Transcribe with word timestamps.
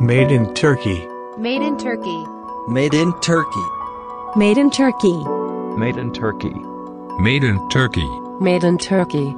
Made 0.00 0.30
in 0.30 0.54
Turkey. 0.54 1.08
Made 1.38 1.60
in 1.60 1.76
Turkey. 1.76 2.24
Made 2.68 2.94
in 2.94 3.12
Turkey. 3.20 3.66
Made 4.36 4.56
in 4.56 4.70
Turkey. 4.70 5.24
Made 5.76 5.98
in 5.98 6.12
Turkey. 6.12 6.54
Made 7.18 7.42
in 7.42 7.68
Turkey. 7.68 8.06
Made 8.40 8.62
in 8.62 8.78
Turkey. 8.78 9.34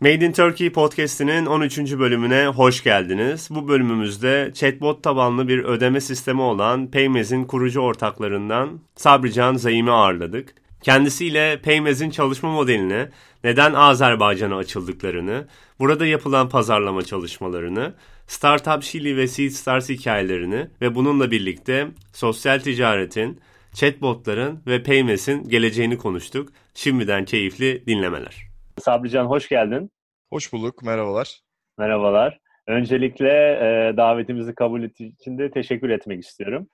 Made 0.00 0.22
in 0.22 0.32
Turkey 0.32 0.70
podcast'inin 0.70 1.46
13. 1.46 1.78
bölümüne 1.98 2.46
hoş 2.46 2.82
geldiniz. 2.82 3.48
Bu 3.50 3.68
bölümümüzde 3.68 4.50
chatbot 4.54 5.02
tabanlı 5.02 5.48
bir 5.48 5.64
ödeme 5.64 6.00
sistemi 6.00 6.40
olan 6.40 6.90
Paymez'in 6.90 7.44
kurucu 7.44 7.80
ortaklarından 7.80 8.80
Sabrican 8.96 9.54
Zayim'i 9.54 9.90
ağırladık. 9.90 10.54
Kendisiyle 10.82 11.60
Paymez'in 11.64 12.10
çalışma 12.10 12.52
modelini, 12.52 13.08
neden 13.44 13.74
Azerbaycan'a 13.74 14.56
açıldıklarını, 14.56 15.46
burada 15.78 16.06
yapılan 16.06 16.48
pazarlama 16.48 17.02
çalışmalarını, 17.02 17.94
Startup 18.30 18.82
Şili 18.82 19.16
ve 19.16 19.26
Seed 19.26 19.50
Stars 19.50 19.88
hikayelerini 19.88 20.66
ve 20.80 20.94
bununla 20.94 21.30
birlikte 21.30 21.86
sosyal 22.12 22.58
ticaretin, 22.58 23.40
chatbotların 23.74 24.62
ve 24.66 24.82
Paymez'in 24.82 25.48
geleceğini 25.48 25.98
konuştuk. 25.98 26.48
Şimdiden 26.74 27.24
keyifli 27.24 27.86
dinlemeler. 27.86 28.36
Sabrican 28.78 29.24
hoş 29.24 29.48
geldin. 29.48 29.90
Hoş 30.32 30.52
bulduk, 30.52 30.82
merhabalar. 30.82 31.40
Merhabalar. 31.78 32.38
Öncelikle 32.66 33.28
e, 33.28 33.96
davetimizi 33.96 34.54
kabul 34.54 34.82
ettiğin 34.82 35.12
için 35.12 35.38
de 35.38 35.50
teşekkür 35.50 35.90
etmek 35.90 36.24
istiyorum. 36.24 36.68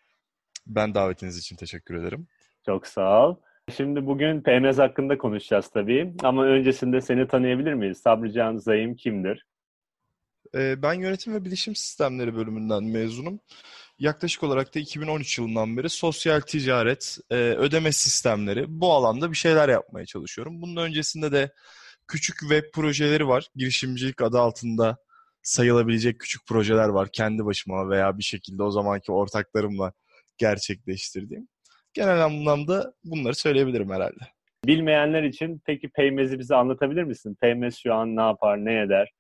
Ben 0.67 0.95
davetiniz 0.95 1.39
için 1.39 1.57
teşekkür 1.57 1.95
ederim. 1.95 2.27
Çok 2.67 2.87
sağ 2.87 3.29
ol. 3.29 3.37
Şimdi 3.77 4.07
bugün 4.07 4.43
PMS 4.43 4.79
hakkında 4.79 5.19
konuşacağız 5.19 5.69
tabii. 5.69 6.13
Ama 6.23 6.45
öncesinde 6.45 7.01
seni 7.01 7.29
tanıyabilir 7.29 7.75
miyiz? 7.75 7.99
Sabrican 7.99 8.57
Zayim 8.57 8.95
kimdir? 8.95 9.47
Ee, 10.55 10.83
ben 10.83 10.95
Yönetim 10.95 11.35
ve 11.35 11.45
Bilişim 11.45 11.77
Sistemleri 11.77 12.37
bölümünden 12.37 12.85
mezunum. 12.85 13.41
Yaklaşık 13.99 14.43
olarak 14.43 14.75
da 14.75 14.79
2013 14.79 15.39
yılından 15.39 15.77
beri 15.77 15.89
sosyal 15.91 16.41
ticaret, 16.41 17.19
e, 17.31 17.35
ödeme 17.35 17.93
sistemleri 17.93 18.65
bu 18.69 18.93
alanda 18.93 19.31
bir 19.31 19.37
şeyler 19.37 19.69
yapmaya 19.69 20.07
çalışıyorum. 20.07 20.63
Bunun 20.63 20.77
öncesinde 20.77 21.33
de 21.33 21.53
küçük 22.09 22.41
web 22.41 22.65
projeleri 22.75 23.29
var. 23.29 23.47
Girişimcilik 23.55 24.23
adı 24.23 24.39
altında 24.39 24.97
sayılabilecek 25.43 26.21
küçük 26.21 26.47
projeler 26.47 26.89
var. 26.89 27.09
Kendi 27.13 27.45
başıma 27.45 27.91
veya 27.91 28.19
bir 28.19 28.23
şekilde 28.23 28.63
o 28.63 28.71
zamanki 28.71 29.13
ortaklarımla 29.13 29.93
gerçekleştirdiğim. 30.39 31.49
Genel 31.95 32.25
anlamda 32.25 32.93
bunları 33.05 33.35
söyleyebilirim 33.35 33.91
herhalde. 33.91 34.25
Bilmeyenler 34.67 35.23
için 35.23 35.63
peki 35.67 35.89
Paymez'i 35.89 36.39
bize 36.39 36.55
anlatabilir 36.55 37.03
misin? 37.03 37.37
Paymez 37.41 37.77
şu 37.77 37.95
an 37.95 38.17
ne 38.17 38.21
yapar, 38.21 38.65
ne 38.65 38.81
eder? 38.81 39.13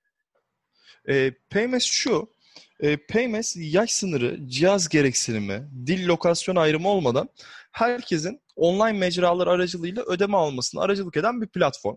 E, 1.08 1.32
Paymez 1.50 1.82
şu, 1.82 2.34
e, 2.80 2.96
Paymez 2.96 3.54
yaş 3.56 3.90
sınırı, 3.90 4.48
cihaz 4.48 4.88
gereksinimi, 4.88 5.68
dil 5.86 6.06
lokasyon 6.06 6.56
ayrımı 6.56 6.88
olmadan 6.88 7.28
herkesin 7.72 8.40
online 8.56 8.98
mecralar 8.98 9.46
aracılığıyla 9.46 10.02
ödeme 10.02 10.36
almasını 10.36 10.80
aracılık 10.80 11.16
eden 11.16 11.42
bir 11.42 11.48
platform. 11.48 11.96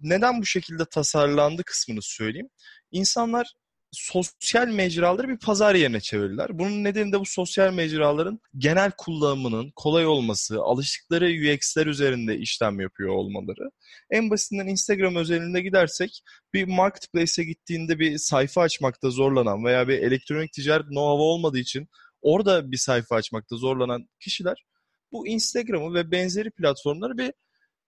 Neden 0.00 0.40
bu 0.40 0.46
şekilde 0.46 0.84
tasarlandı 0.84 1.64
kısmını 1.64 2.02
söyleyeyim. 2.02 2.48
İnsanlar 2.92 3.52
sosyal 3.92 4.68
mecraları 4.68 5.28
bir 5.28 5.38
pazar 5.38 5.74
yerine 5.74 6.00
çevirirler. 6.00 6.58
Bunun 6.58 6.84
nedeni 6.84 7.12
de 7.12 7.20
bu 7.20 7.24
sosyal 7.26 7.72
mecraların 7.72 8.40
genel 8.58 8.90
kullanımının 8.98 9.72
kolay 9.76 10.06
olması, 10.06 10.62
alıştıkları 10.62 11.24
UX'ler 11.26 11.86
üzerinde 11.86 12.38
işlem 12.38 12.80
yapıyor 12.80 13.10
olmaları. 13.10 13.70
En 14.10 14.30
basitinden 14.30 14.66
Instagram 14.66 15.16
özelinde 15.16 15.60
gidersek 15.60 16.22
bir 16.54 16.64
marketplace'e 16.64 17.44
gittiğinde 17.44 17.98
bir 17.98 18.18
sayfa 18.18 18.62
açmakta 18.62 19.10
zorlanan 19.10 19.64
veya 19.64 19.88
bir 19.88 19.98
elektronik 19.98 20.52
ticaret 20.52 20.86
know-how 20.86 21.20
olmadığı 21.20 21.58
için 21.58 21.88
orada 22.22 22.70
bir 22.70 22.76
sayfa 22.76 23.16
açmakta 23.16 23.56
zorlanan 23.56 24.08
kişiler 24.20 24.64
bu 25.12 25.26
Instagram'ı 25.26 25.94
ve 25.94 26.10
benzeri 26.10 26.50
platformları 26.50 27.18
bir 27.18 27.32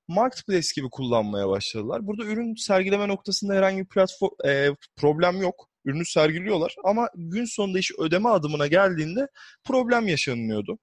marketplace 0.08 0.68
gibi 0.76 0.88
kullanmaya 0.90 1.48
başladılar. 1.48 2.06
Burada 2.06 2.24
ürün 2.24 2.54
sergileme 2.54 3.08
noktasında 3.08 3.54
herhangi 3.54 3.80
bir 3.80 3.88
platform 3.88 4.48
e, 4.48 4.70
problem 4.96 5.42
yok. 5.42 5.68
Ürünü 5.88 6.04
sergiliyorlar 6.04 6.74
ama 6.84 7.08
gün 7.14 7.44
sonunda 7.44 7.78
iş 7.78 7.92
ödeme 7.98 8.28
adımına 8.28 8.66
geldiğinde 8.66 9.28
problem 9.64 10.08
yaşanıyordu. 10.08 10.78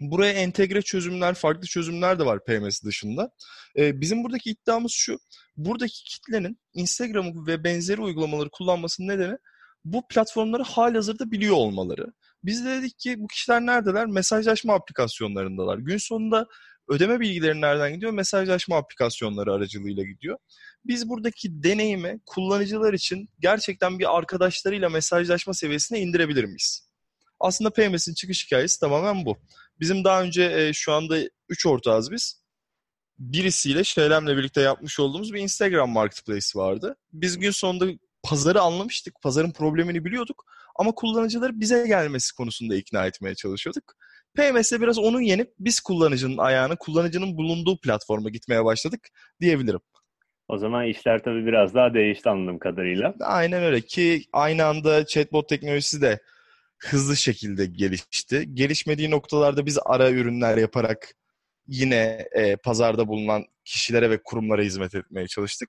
Buraya 0.00 0.32
entegre 0.32 0.82
çözümler, 0.82 1.34
farklı 1.34 1.66
çözümler 1.66 2.18
de 2.18 2.26
var 2.26 2.44
PMS 2.44 2.84
dışında. 2.84 3.30
Ee, 3.76 4.00
bizim 4.00 4.24
buradaki 4.24 4.50
iddiamız 4.50 4.92
şu, 4.92 5.18
buradaki 5.56 6.04
kitlenin 6.04 6.60
Instagram 6.74 7.46
ve 7.46 7.64
benzeri 7.64 8.00
uygulamaları 8.00 8.48
kullanmasının 8.52 9.08
nedeni 9.08 9.36
bu 9.84 10.08
platformları 10.08 10.62
halihazırda 10.62 11.30
biliyor 11.30 11.56
olmaları. 11.56 12.06
Biz 12.44 12.64
de 12.64 12.68
dedik 12.68 12.98
ki 12.98 13.14
bu 13.18 13.26
kişiler 13.26 13.60
neredeler? 13.60 14.06
Mesajlaşma 14.06 14.74
aplikasyonlarındalar. 14.74 15.78
Gün 15.78 15.98
sonunda 15.98 16.46
ödeme 16.88 17.20
bilgileri 17.20 17.60
nereden 17.60 17.94
gidiyor? 17.94 18.12
Mesajlaşma 18.12 18.76
aplikasyonları 18.76 19.52
aracılığıyla 19.52 20.04
gidiyor. 20.04 20.38
Biz 20.84 21.08
buradaki 21.08 21.62
deneyimi 21.62 22.20
kullanıcılar 22.26 22.92
için 22.92 23.28
gerçekten 23.40 23.98
bir 23.98 24.16
arkadaşlarıyla 24.16 24.88
mesajlaşma 24.88 25.54
seviyesine 25.54 26.00
indirebilir 26.00 26.44
miyiz? 26.44 26.90
Aslında 27.40 27.70
PMS'in 27.70 28.14
çıkış 28.14 28.46
hikayesi 28.46 28.80
tamamen 28.80 29.24
bu. 29.24 29.36
Bizim 29.80 30.04
daha 30.04 30.22
önce 30.22 30.42
e, 30.42 30.72
şu 30.72 30.92
anda 30.92 31.18
3 31.48 31.66
ortağız 31.66 32.10
biz. 32.10 32.40
Birisiyle 33.18 33.84
Şeylem'le 33.84 34.36
birlikte 34.36 34.60
yapmış 34.60 35.00
olduğumuz 35.00 35.32
bir 35.32 35.40
Instagram 35.40 35.90
marketplace 35.90 36.46
vardı. 36.54 36.96
Biz 37.12 37.38
gün 37.38 37.50
sonunda 37.50 37.86
pazarı 38.22 38.60
anlamıştık. 38.60 39.14
Pazarın 39.22 39.52
problemini 39.52 40.04
biliyorduk. 40.04 40.44
Ama 40.76 40.92
kullanıcıları 40.92 41.60
bize 41.60 41.86
gelmesi 41.86 42.34
konusunda 42.34 42.74
ikna 42.74 43.06
etmeye 43.06 43.34
çalışıyorduk. 43.34 43.94
PMS'e 44.34 44.80
biraz 44.80 44.98
onu 44.98 45.20
yenip 45.22 45.54
biz 45.58 45.80
kullanıcının 45.80 46.38
ayağını 46.38 46.76
kullanıcının 46.76 47.36
bulunduğu 47.36 47.80
platforma 47.80 48.28
gitmeye 48.30 48.64
başladık 48.64 49.08
diyebilirim. 49.40 49.80
O 50.50 50.58
zaman 50.58 50.86
işler 50.86 51.22
tabii 51.22 51.46
biraz 51.46 51.74
daha 51.74 51.94
değişti 51.94 52.28
anladığım 52.28 52.58
kadarıyla. 52.58 53.14
Aynen 53.20 53.62
öyle 53.62 53.80
ki 53.80 54.24
aynı 54.32 54.64
anda 54.64 55.06
chatbot 55.06 55.48
teknolojisi 55.48 56.02
de 56.02 56.18
hızlı 56.78 57.16
şekilde 57.16 57.66
gelişti. 57.66 58.54
Gelişmediği 58.54 59.10
noktalarda 59.10 59.66
biz 59.66 59.78
ara 59.84 60.10
ürünler 60.10 60.56
yaparak 60.56 61.14
yine 61.66 62.28
e, 62.32 62.56
pazarda 62.56 63.08
bulunan 63.08 63.44
kişilere 63.64 64.10
ve 64.10 64.22
kurumlara 64.24 64.62
hizmet 64.62 64.94
etmeye 64.94 65.26
çalıştık. 65.26 65.68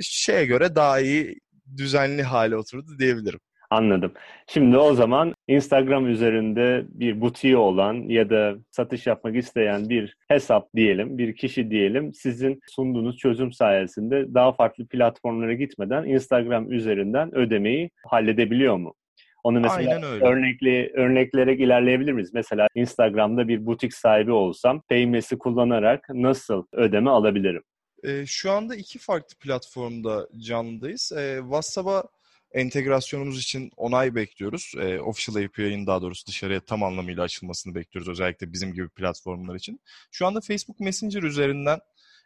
Şeye 0.00 0.44
göre 0.46 0.74
daha 0.76 1.00
iyi 1.00 1.40
düzenli 1.76 2.22
hale 2.22 2.56
oturdu 2.56 2.98
diyebilirim. 2.98 3.40
Anladım. 3.70 4.12
Şimdi 4.46 4.76
o 4.76 4.94
zaman 4.94 5.34
Instagram 5.48 6.06
üzerinde 6.06 6.84
bir 6.88 7.20
butiği 7.20 7.56
olan 7.56 7.94
ya 7.94 8.30
da 8.30 8.54
satış 8.70 9.06
yapmak 9.06 9.36
isteyen 9.36 9.88
bir 9.88 10.16
hesap 10.28 10.74
diyelim, 10.76 11.18
bir 11.18 11.36
kişi 11.36 11.70
diyelim 11.70 12.14
sizin 12.14 12.60
sunduğunuz 12.68 13.16
çözüm 13.16 13.52
sayesinde 13.52 14.34
daha 14.34 14.52
farklı 14.52 14.86
platformlara 14.86 15.52
gitmeden 15.54 16.04
Instagram 16.04 16.72
üzerinden 16.72 17.34
ödemeyi 17.34 17.90
halledebiliyor 18.06 18.76
mu? 18.76 18.94
Onu 19.44 19.60
mesela 19.60 20.00
örnekli, 20.02 20.92
örnekleyerek 20.94 21.60
ilerleyebilir 21.60 22.12
miyiz? 22.12 22.30
Mesela 22.34 22.68
Instagram'da 22.74 23.48
bir 23.48 23.66
butik 23.66 23.94
sahibi 23.94 24.32
olsam 24.32 24.80
Paymess'i 24.88 25.38
kullanarak 25.38 26.06
nasıl 26.14 26.64
ödeme 26.72 27.10
alabilirim? 27.10 27.62
E, 28.04 28.26
şu 28.26 28.50
anda 28.50 28.74
iki 28.74 28.98
farklı 28.98 29.36
platformda 29.40 30.28
canlıdayız. 30.38 31.12
E, 31.16 31.38
WhatsApp'a 31.40 32.04
entegrasyonumuz 32.52 33.38
için 33.38 33.70
onay 33.76 34.14
bekliyoruz. 34.14 34.72
E, 34.80 35.00
Official 35.00 35.44
API'nin 35.44 35.86
daha 35.86 36.02
doğrusu 36.02 36.26
dışarıya 36.26 36.60
tam 36.60 36.82
anlamıyla 36.82 37.22
açılmasını 37.22 37.74
bekliyoruz. 37.74 38.08
Özellikle 38.08 38.52
bizim 38.52 38.72
gibi 38.72 38.88
platformlar 38.88 39.54
için. 39.54 39.80
Şu 40.10 40.26
anda 40.26 40.40
Facebook 40.40 40.80
Messenger 40.80 41.22
üzerinden 41.22 41.78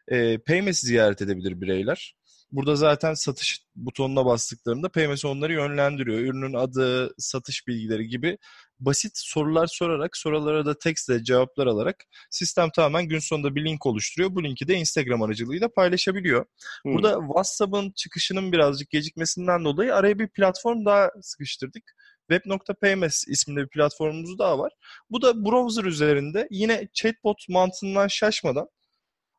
e, 0.08 0.38
Paymess 0.38 0.80
ziyaret 0.80 1.22
edebilir 1.22 1.60
bireyler. 1.60 2.16
Burada 2.52 2.76
zaten 2.76 3.14
satış 3.14 3.62
butonuna 3.76 4.26
bastıklarında 4.26 4.88
PMS 4.88 5.24
onları 5.24 5.52
yönlendiriyor. 5.52 6.18
Ürünün 6.18 6.54
adı, 6.54 7.14
satış 7.18 7.66
bilgileri 7.68 8.08
gibi 8.08 8.38
basit 8.84 9.12
sorular 9.18 9.66
sorarak, 9.66 10.16
sorulara 10.16 10.66
da 10.66 10.78
tekstle 10.78 11.24
cevaplar 11.24 11.66
alarak 11.66 12.04
sistem 12.30 12.70
tamamen 12.70 13.08
gün 13.08 13.18
sonunda 13.18 13.54
bir 13.54 13.64
link 13.64 13.86
oluşturuyor. 13.86 14.34
Bu 14.34 14.44
linki 14.44 14.68
de 14.68 14.74
Instagram 14.74 15.22
aracılığıyla 15.22 15.68
paylaşabiliyor. 15.68 16.46
Hmm. 16.82 16.94
Burada 16.94 17.18
WhatsApp'ın 17.26 17.90
çıkışının 17.90 18.52
birazcık 18.52 18.90
gecikmesinden 18.90 19.64
dolayı 19.64 19.94
araya 19.94 20.18
bir 20.18 20.28
platform 20.28 20.84
daha 20.84 21.10
sıkıştırdık. 21.22 21.82
Web.pms 22.30 23.28
isminde 23.28 23.60
bir 23.60 23.68
platformumuz 23.68 24.38
daha 24.38 24.58
var. 24.58 24.72
Bu 25.10 25.22
da 25.22 25.44
browser 25.44 25.84
üzerinde 25.84 26.48
yine 26.50 26.88
chatbot 26.94 27.48
mantığından 27.48 28.08
şaşmadan 28.08 28.68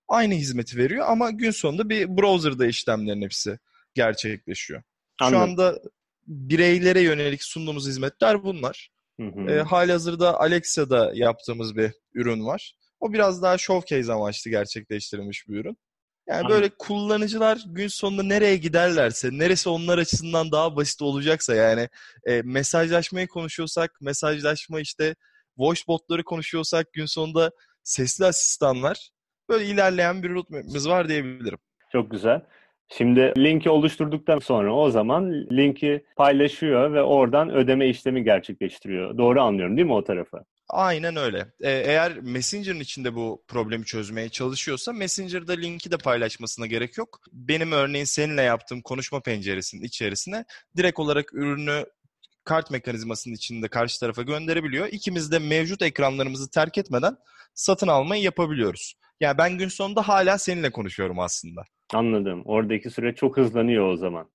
aynı 0.08 0.34
hizmeti 0.34 0.78
veriyor 0.78 1.06
ama 1.10 1.32
gün 1.32 1.52
sonunda 1.52 1.90
bir 1.90 2.18
browser'da 2.18 2.66
işlemlerin 2.66 3.22
hepsi 3.22 3.60
gerçekleşiyor. 3.94 4.84
Anladım. 5.22 5.40
Şu 5.40 5.44
anda 5.44 5.82
bireylere 6.28 7.02
yönelik 7.02 7.44
sunduğumuz 7.44 7.88
hizmetler 7.88 8.44
bunlar. 8.44 8.90
Hı 9.20 9.28
hı. 9.28 9.52
E, 9.52 9.62
halihazırda 9.62 10.40
Alexa'da 10.40 11.12
yaptığımız 11.14 11.76
bir 11.76 11.92
ürün 12.14 12.46
var. 12.46 12.76
O 13.00 13.14
biraz 13.14 13.42
daha 13.42 13.58
showcase 13.58 14.14
amaçlı 14.14 14.52
gerçekleştirilmiş 14.52 15.48
bir 15.48 15.58
ürün. 15.58 15.78
Yani 16.28 16.38
Anladım. 16.38 16.56
böyle 16.56 16.70
kullanıcılar 16.80 17.64
gün 17.68 17.88
sonunda 17.88 18.24
nereye 18.24 18.58
giderlerse, 18.58 19.30
neresi 19.32 19.70
onlar 19.70 19.98
açısından 19.98 20.52
daha 20.52 20.76
basit 20.76 21.02
olacaksa 21.02 21.56
yani 21.56 21.90
e, 22.28 22.42
mesajlaşmayı 22.42 23.28
konuşuyorsak, 23.28 23.92
mesajlaşma 24.02 24.80
işte 24.80 25.16
voice 25.58 25.82
botları 25.88 26.24
konuşuyorsak 26.24 26.94
gün 26.94 27.06
sonunda 27.06 27.52
sesli 27.84 28.26
asistanlar 28.26 29.10
böyle 29.50 29.66
ilerleyen 29.66 30.24
bir 30.24 30.30
roadmap'imiz 30.30 30.88
var 30.90 31.10
diyebilirim. 31.10 31.60
Çok 31.92 32.12
güzel. 32.12 32.42
Şimdi 32.98 33.34
linki 33.38 33.70
oluşturduktan 33.70 34.40
sonra 34.40 34.76
o 34.76 34.92
zaman 34.92 35.34
linki 35.34 36.06
paylaşıyor 36.16 36.94
ve 36.94 37.02
oradan 37.02 37.50
ödeme 37.50 37.90
işlemi 37.90 38.24
gerçekleştiriyor. 38.24 39.18
Doğru 39.18 39.42
anlıyorum 39.42 39.78
değil 39.78 39.88
mi 39.88 39.94
o 39.94 40.04
tarafı? 40.04 40.38
Aynen 40.70 41.16
öyle. 41.16 41.38
Ee, 41.62 41.72
eğer 41.72 42.20
Messenger'ın 42.22 42.80
içinde 42.80 43.16
bu 43.16 43.44
problemi 43.48 43.86
çözmeye 43.86 44.30
çalışıyorsa 44.30 44.94
Messenger'da 44.94 45.54
linki 45.54 45.92
de 45.92 45.98
paylaşmasına 45.98 46.66
gerek 46.66 46.98
yok. 46.98 47.20
Benim 47.32 47.72
örneğin 47.72 48.06
seninle 48.06 48.42
yaptığım 48.42 48.82
konuşma 48.82 49.20
penceresinin 49.20 49.84
içerisine 49.84 50.46
direkt 50.78 51.00
olarak 51.00 51.34
ürünü 51.34 51.86
kart 52.44 52.72
mekanizmasının 52.72 53.36
içinde 53.36 53.68
karşı 53.68 54.00
tarafa 54.00 54.22
gönderebiliyor. 54.22 54.88
İkimiz 54.92 55.32
de 55.32 55.40
mevcut 55.40 55.82
ekranlarımızı 55.82 56.50
terk 56.50 56.78
etmeden 56.78 57.18
satın 57.54 57.88
almayı 57.88 58.24
yapabiliyoruz. 58.24 58.94
Yani 59.20 59.38
ben 59.38 59.58
gün 59.58 59.68
sonunda 59.68 60.08
hala 60.08 60.38
seninle 60.38 60.72
konuşuyorum 60.72 61.20
aslında. 61.20 61.64
Anladım. 61.94 62.42
Oradaki 62.46 62.90
süre 62.90 63.16
çok 63.16 63.38
hızlanıyor 63.38 63.88
o 63.88 63.98
zaman. 63.98 64.30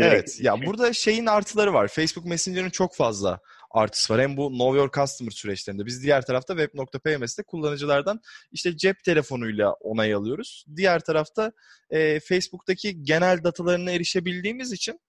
Direkt- 0.00 0.14
Evet. 0.14 0.38
Ya 0.40 0.56
burada 0.66 0.92
şeyin 0.92 1.26
artıları 1.26 1.72
var. 1.74 1.88
Facebook 1.88 2.26
Messenger'ın 2.26 2.70
çok 2.70 2.94
fazla 2.94 3.40
artısı 3.70 4.12
var. 4.14 4.20
Hem 4.22 4.36
bu 4.36 4.48
Know 4.50 4.78
Your 4.78 4.90
Customer 4.92 5.30
süreçlerinde. 5.30 5.86
Biz 5.86 6.02
diğer 6.02 6.26
tarafta 6.26 6.56
web.pms'te 6.56 7.42
kullanıcılardan 7.42 8.20
işte 8.52 8.76
cep 8.76 9.04
telefonuyla 9.04 9.72
onay 9.72 10.14
alıyoruz. 10.14 10.64
Diğer 10.76 11.00
tarafta 11.00 11.52
e, 11.90 12.20
Facebook'taki 12.20 13.02
genel 13.04 13.44
datalarına 13.44 13.90
erişebildiğimiz 13.90 14.72
için 14.72 15.00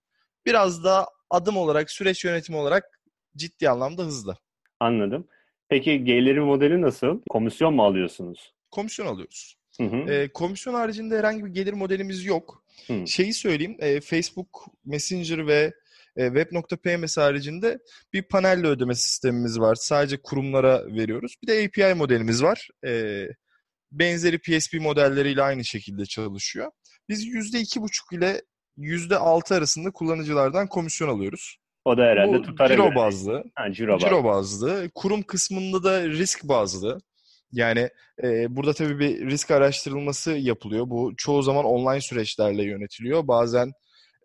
biraz 0.45 0.83
daha 0.83 1.05
adım 1.29 1.57
olarak, 1.57 1.91
süreç 1.91 2.25
yönetimi 2.25 2.57
olarak 2.57 2.83
ciddi 3.37 3.69
anlamda 3.69 4.03
hızlı. 4.03 4.37
Anladım. 4.79 5.27
Peki 5.69 6.03
geliri 6.03 6.39
modeli 6.41 6.81
nasıl? 6.81 7.21
Komisyon 7.29 7.73
mu 7.73 7.83
alıyorsunuz? 7.85 8.53
Komisyon 8.71 9.05
alıyoruz. 9.07 9.55
Hı 9.77 9.83
hı. 9.83 10.11
E, 10.11 10.29
komisyon 10.33 10.73
haricinde 10.73 11.17
herhangi 11.17 11.45
bir 11.45 11.49
gelir 11.49 11.73
modelimiz 11.73 12.25
yok. 12.25 12.63
Hı. 12.87 13.07
Şeyi 13.07 13.33
söyleyeyim, 13.33 13.77
e, 13.79 14.01
Facebook 14.01 14.65
Messenger 14.85 15.47
ve 15.47 15.73
e, 16.17 16.25
Web.pms 16.25 17.17
haricinde 17.17 17.79
bir 18.13 18.23
panelle 18.23 18.67
ödeme 18.67 18.95
sistemimiz 18.95 19.59
var. 19.59 19.75
Sadece 19.75 20.17
kurumlara 20.21 20.85
veriyoruz. 20.95 21.35
Bir 21.43 21.47
de 21.47 21.65
API 21.65 21.93
modelimiz 21.95 22.43
var. 22.43 22.69
E, 22.85 23.23
benzeri 23.91 24.39
PSP 24.39 24.73
modelleriyle 24.73 25.41
aynı 25.43 25.65
şekilde 25.65 26.05
çalışıyor. 26.05 26.71
Biz 27.09 27.25
%2,5 27.25 28.15
ile 28.15 28.41
%6 28.77 29.55
arasında 29.55 29.91
kullanıcılardan 29.91 30.67
komisyon 30.67 31.09
alıyoruz. 31.09 31.57
O 31.85 31.97
da 31.97 32.01
herhalde 32.01 32.37
Bu 32.37 32.41
tutara 32.41 32.69
ciro 32.69 32.85
göre. 32.85 32.95
bazlı. 32.95 33.43
Ha, 33.55 33.71
ciro 33.73 33.93
bazlı. 33.93 34.07
Ciro 34.07 34.23
bazlı. 34.23 34.89
Kurum 34.95 35.21
kısmında 35.21 35.83
da 35.83 36.09
risk 36.09 36.43
bazlı. 36.43 36.97
Yani 37.53 37.89
e, 38.23 38.55
burada 38.55 38.73
tabii 38.73 38.99
bir 38.99 39.25
risk 39.25 39.51
araştırılması 39.51 40.31
yapılıyor. 40.31 40.89
Bu 40.89 41.13
çoğu 41.17 41.41
zaman 41.41 41.65
online 41.65 42.01
süreçlerle 42.01 42.63
yönetiliyor. 42.63 43.27
Bazen 43.27 43.71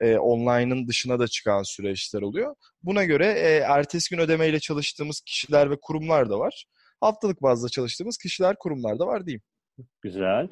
e, 0.00 0.16
online'ın 0.18 0.88
dışına 0.88 1.18
da 1.18 1.28
çıkan 1.28 1.62
süreçler 1.62 2.22
oluyor. 2.22 2.54
Buna 2.82 3.04
göre 3.04 3.26
e, 3.26 3.56
ertesi 3.56 4.14
gün 4.14 4.22
ödemeyle 4.22 4.60
çalıştığımız 4.60 5.20
kişiler 5.20 5.70
ve 5.70 5.76
kurumlar 5.82 6.30
da 6.30 6.38
var. 6.38 6.64
Haftalık 7.00 7.42
bazda 7.42 7.68
çalıştığımız 7.68 8.18
kişiler, 8.18 8.56
kurumlar 8.58 8.98
da 8.98 9.06
var 9.06 9.26
diyeyim. 9.26 9.42
Güzel. 10.02 10.48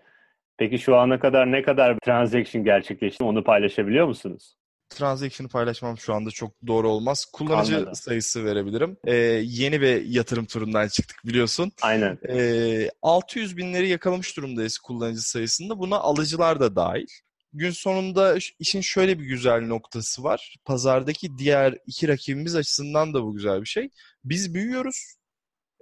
Peki 0.59 0.79
şu 0.79 0.97
ana 0.97 1.21
kadar 1.21 1.53
ne 1.53 1.63
kadar 1.63 1.99
transaction 2.05 2.65
gerçekleşti 2.65 3.25
onu 3.25 3.45
paylaşabiliyor 3.45 4.07
musunuz? 4.07 4.57
Transaction'ı 4.89 5.49
paylaşmam 5.51 5.99
şu 5.99 6.15
anda 6.15 6.31
çok 6.31 6.53
doğru 6.67 6.89
olmaz. 6.91 7.25
Kullanıcı 7.33 7.77
Anladım. 7.77 7.95
sayısı 7.95 8.45
verebilirim. 8.45 8.97
E, 9.05 9.15
yeni 9.45 9.81
bir 9.81 10.05
yatırım 10.05 10.47
turundan 10.47 10.89
çıktık 10.89 11.17
biliyorsun. 11.25 11.73
Aynen. 11.83 12.19
Ee, 12.29 12.91
600 13.03 13.57
binleri 13.57 13.89
yakalamış 13.89 14.37
durumdayız 14.37 14.79
kullanıcı 14.79 15.23
sayısında. 15.29 15.79
Buna 15.79 15.97
alıcılar 15.97 16.61
da 16.61 16.77
dahil. 16.77 17.07
Gün 17.53 17.71
sonunda 17.71 18.39
işin 18.59 18.81
şöyle 18.81 19.19
bir 19.19 19.25
güzel 19.25 19.67
noktası 19.67 20.23
var. 20.23 20.57
Pazardaki 20.65 21.39
diğer 21.39 21.79
iki 21.87 22.09
rakibimiz 22.09 22.57
açısından 22.57 23.15
da 23.15 23.23
bu 23.23 23.35
güzel 23.35 23.61
bir 23.61 23.67
şey. 23.67 23.91
Biz 24.25 24.55
büyüyoruz 24.55 25.15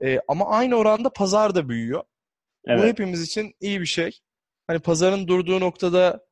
Ee, 0.04 0.18
ama 0.28 0.50
aynı 0.50 0.74
oranda 0.74 1.12
pazar 1.12 1.54
da 1.54 1.68
büyüyor. 1.68 2.00
Bu 2.00 2.72
Evet. 2.72 2.84
hepimiz 2.84 3.22
için 3.22 3.54
iyi 3.60 3.80
bir 3.80 3.86
şey. 3.86 4.18
Hani 4.66 4.78
pazarın 4.78 5.28
durduğu 5.28 5.60
noktada 5.60 6.23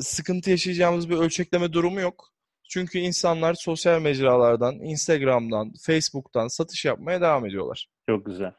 sıkıntı 0.00 0.50
yaşayacağımız 0.50 1.10
bir 1.10 1.16
ölçekleme 1.16 1.72
durumu 1.72 2.00
yok. 2.00 2.28
Çünkü 2.70 2.98
insanlar 2.98 3.54
sosyal 3.54 4.00
mecralardan, 4.00 4.74
Instagram'dan, 4.74 5.72
Facebook'tan 5.86 6.48
satış 6.48 6.84
yapmaya 6.84 7.20
devam 7.20 7.46
ediyorlar. 7.46 7.88
Çok 8.08 8.26
güzel. 8.26 8.52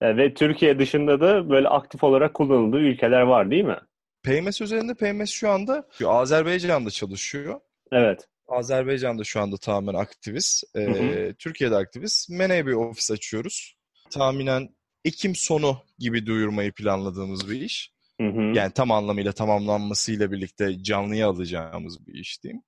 E, 0.00 0.16
Ve 0.16 0.34
Türkiye 0.34 0.78
dışında 0.78 1.20
da 1.20 1.50
böyle 1.50 1.68
aktif 1.68 2.04
olarak 2.04 2.34
kullanıldığı 2.34 2.78
ülkeler 2.78 3.20
var 3.20 3.50
değil 3.50 3.64
mi? 3.64 3.78
PMS 4.22 4.60
üzerinde 4.60 4.94
PMS 4.94 5.30
şu 5.30 5.50
anda 5.50 5.88
Azerbaycan'da 6.06 6.90
çalışıyor. 6.90 7.60
Evet. 7.92 8.28
Azerbaycan'da 8.48 9.24
şu 9.24 9.40
anda 9.40 9.56
tamamen 9.56 9.94
aktiviz. 9.94 10.64
Ee, 10.74 10.80
Hı 10.80 11.34
Türkiye'de 11.38 11.76
aktiviz. 11.76 12.26
Mene'ye 12.30 12.66
bir 12.66 12.72
ofis 12.72 13.10
açıyoruz. 13.10 13.76
Tahminen 14.10 14.68
Ekim 15.04 15.34
sonu 15.34 15.76
gibi 15.98 16.26
duyurmayı 16.26 16.72
planladığımız 16.72 17.50
bir 17.50 17.60
iş. 17.60 17.95
Hı 18.20 18.26
hı. 18.26 18.40
Yani 18.40 18.72
tam 18.72 18.90
anlamıyla 18.90 19.32
tamamlanmasıyla 19.32 20.32
birlikte 20.32 20.82
canlıya 20.82 21.28
alacağımız 21.28 22.06
bir 22.06 22.14
iş 22.14 22.42
diyeyim. 22.42 22.62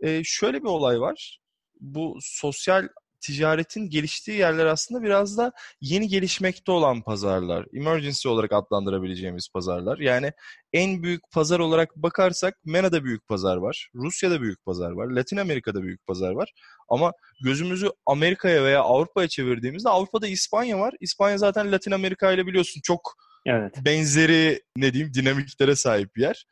Ee, 0.00 0.22
şöyle 0.24 0.60
bir 0.60 0.68
olay 0.68 1.00
var. 1.00 1.38
Bu 1.80 2.18
sosyal 2.20 2.88
ticaretin 3.22 3.90
geliştiği 3.90 4.38
yerler 4.38 4.66
aslında 4.66 5.02
biraz 5.02 5.38
da 5.38 5.52
yeni 5.80 6.08
gelişmekte 6.08 6.72
olan 6.72 7.02
pazarlar. 7.02 7.66
Emergency 7.74 8.28
olarak 8.28 8.52
adlandırabileceğimiz 8.52 9.48
pazarlar. 9.54 9.98
Yani 9.98 10.32
en 10.72 11.02
büyük 11.02 11.30
pazar 11.30 11.60
olarak 11.60 11.96
bakarsak 11.96 12.54
MENA'da 12.64 13.04
büyük 13.04 13.28
pazar 13.28 13.56
var. 13.56 13.90
Rusya'da 13.94 14.40
büyük 14.40 14.64
pazar 14.64 14.90
var. 14.90 15.06
Latin 15.06 15.36
Amerika'da 15.36 15.82
büyük 15.82 16.06
pazar 16.06 16.32
var. 16.32 16.52
Ama 16.88 17.12
gözümüzü 17.44 17.90
Amerika'ya 18.06 18.64
veya 18.64 18.80
Avrupa'ya 18.80 19.28
çevirdiğimizde 19.28 19.88
Avrupa'da 19.88 20.26
İspanya 20.26 20.78
var. 20.78 20.94
İspanya 21.00 21.38
zaten 21.38 21.72
Latin 21.72 21.90
Amerika 21.90 22.32
ile 22.32 22.46
biliyorsun 22.46 22.80
çok 22.84 23.14
Evet. 23.46 23.74
benzeri 23.84 24.62
ne 24.76 24.92
diyeyim 24.92 25.14
dinamiklere 25.14 25.76
sahip 25.76 26.16
bir 26.16 26.22
yer. 26.22 26.46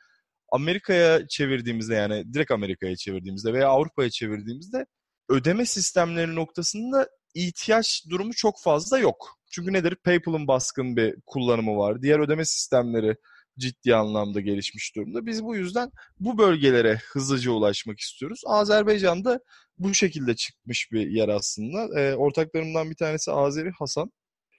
Amerika'ya 0.53 1.29
çevirdiğimizde 1.29 1.95
yani 1.95 2.35
direkt 2.35 2.51
Amerika'ya 2.51 2.97
çevirdiğimizde 2.97 3.53
veya 3.53 3.69
Avrupa'ya 3.69 4.11
çevirdiğimizde 4.11 4.87
ödeme 5.29 5.67
sistemleri 5.67 6.35
noktasında 6.35 7.09
ihtiyaç 7.35 8.05
durumu 8.11 8.33
çok 8.35 8.61
fazla 8.63 8.99
yok. 8.99 9.39
Çünkü 9.51 9.73
nedir? 9.73 9.97
PayPal'ın 10.05 10.49
baskın 10.49 10.97
bir 10.97 11.15
kullanımı 11.27 11.77
var. 11.77 12.03
Diğer 12.03 12.19
ödeme 12.19 12.45
sistemleri 12.45 13.17
ciddi 13.59 13.95
anlamda 13.95 14.41
gelişmiş 14.41 14.97
durumda. 14.97 15.27
Biz 15.27 15.45
bu 15.45 15.57
yüzden 15.57 15.91
bu 16.21 16.39
bölgelere 16.39 16.99
hızlıca 17.13 17.51
ulaşmak 17.51 18.01
istiyoruz. 18.01 18.43
Azerbaycan'da 18.47 19.41
bu 19.79 19.95
şekilde 19.95 20.37
çıkmış 20.37 20.93
bir 20.93 21.11
yer 21.11 21.29
aslında. 21.29 22.01
Ee, 22.01 22.15
ortaklarımdan 22.15 22.91
bir 22.91 22.97
tanesi 22.97 23.33
Azeri 23.33 23.71
Hasan 23.71 24.13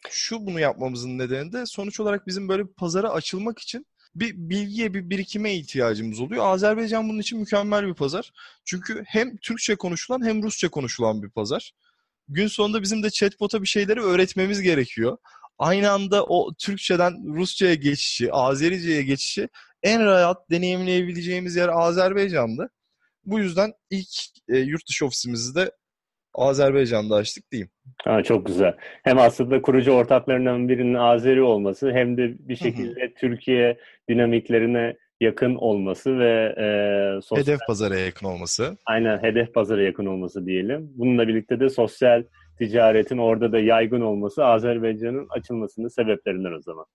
şu 0.09 0.45
bunu 0.45 0.59
yapmamızın 0.59 1.17
nedeni 1.17 1.53
de 1.53 1.65
sonuç 1.65 1.99
olarak 1.99 2.27
bizim 2.27 2.49
böyle 2.49 2.67
bir 2.67 2.73
pazara 2.73 3.09
açılmak 3.09 3.59
için 3.59 3.85
bir 4.15 4.33
bilgiye, 4.35 4.93
bir 4.93 5.09
birikime 5.09 5.55
ihtiyacımız 5.55 6.19
oluyor. 6.19 6.45
Azerbaycan 6.45 7.09
bunun 7.09 7.19
için 7.19 7.39
mükemmel 7.39 7.87
bir 7.87 7.93
pazar. 7.93 8.31
Çünkü 8.65 9.03
hem 9.07 9.37
Türkçe 9.37 9.75
konuşulan 9.75 10.25
hem 10.25 10.43
Rusça 10.43 10.69
konuşulan 10.69 11.23
bir 11.23 11.29
pazar. 11.29 11.73
Gün 12.27 12.47
sonunda 12.47 12.81
bizim 12.81 13.03
de 13.03 13.09
chatbot'a 13.09 13.61
bir 13.61 13.67
şeyleri 13.67 14.01
öğretmemiz 14.01 14.61
gerekiyor. 14.61 15.17
Aynı 15.57 15.91
anda 15.91 16.25
o 16.25 16.53
Türkçeden 16.53 17.35
Rusça'ya 17.35 17.73
geçişi, 17.73 18.33
Azerice'ye 18.33 19.03
geçişi 19.03 19.49
en 19.83 20.05
rahat 20.05 20.49
deneyimleyebileceğimiz 20.49 21.55
yer 21.55 21.69
Azerbaycan'dı. 21.69 22.69
Bu 23.25 23.39
yüzden 23.39 23.73
ilk 23.89 24.07
e, 24.49 24.57
yurt 24.57 24.87
dışı 24.89 25.05
ofisimizi 25.05 25.55
de 25.55 25.71
Azerbaycan'da 26.33 27.15
açtık 27.15 27.51
diyeyim. 27.51 27.69
Ha, 28.03 28.23
çok 28.23 28.45
güzel. 28.45 28.75
Hem 29.03 29.17
aslında 29.19 29.61
kurucu 29.61 29.91
ortaklarından 29.91 30.69
birinin 30.69 30.93
Azeri 30.93 31.41
olması 31.41 31.91
hem 31.91 32.17
de 32.17 32.33
bir 32.39 32.55
hı. 32.55 32.63
şekilde 32.63 33.13
Türkiye 33.13 33.77
dinamiklerine 34.09 34.95
yakın 35.21 35.55
olması 35.55 36.19
ve 36.19 36.55
e, 36.57 36.65
sosyal, 37.21 37.43
Hedef 37.43 37.59
pazara 37.67 37.95
yakın 37.97 38.27
olması. 38.27 38.77
aynen 38.85 39.23
hedef 39.23 39.53
pazara 39.53 39.81
yakın 39.83 40.05
olması 40.05 40.45
diyelim. 40.45 40.91
Bununla 40.95 41.27
birlikte 41.27 41.59
de 41.59 41.69
sosyal 41.69 42.23
ticaretin 42.57 43.17
orada 43.17 43.51
da 43.51 43.59
yaygın 43.59 44.01
olması 44.01 44.45
Azerbaycan'ın 44.45 45.27
açılmasının 45.29 45.87
sebeplerinden 45.87 46.53
o 46.53 46.61
zaman. 46.61 46.85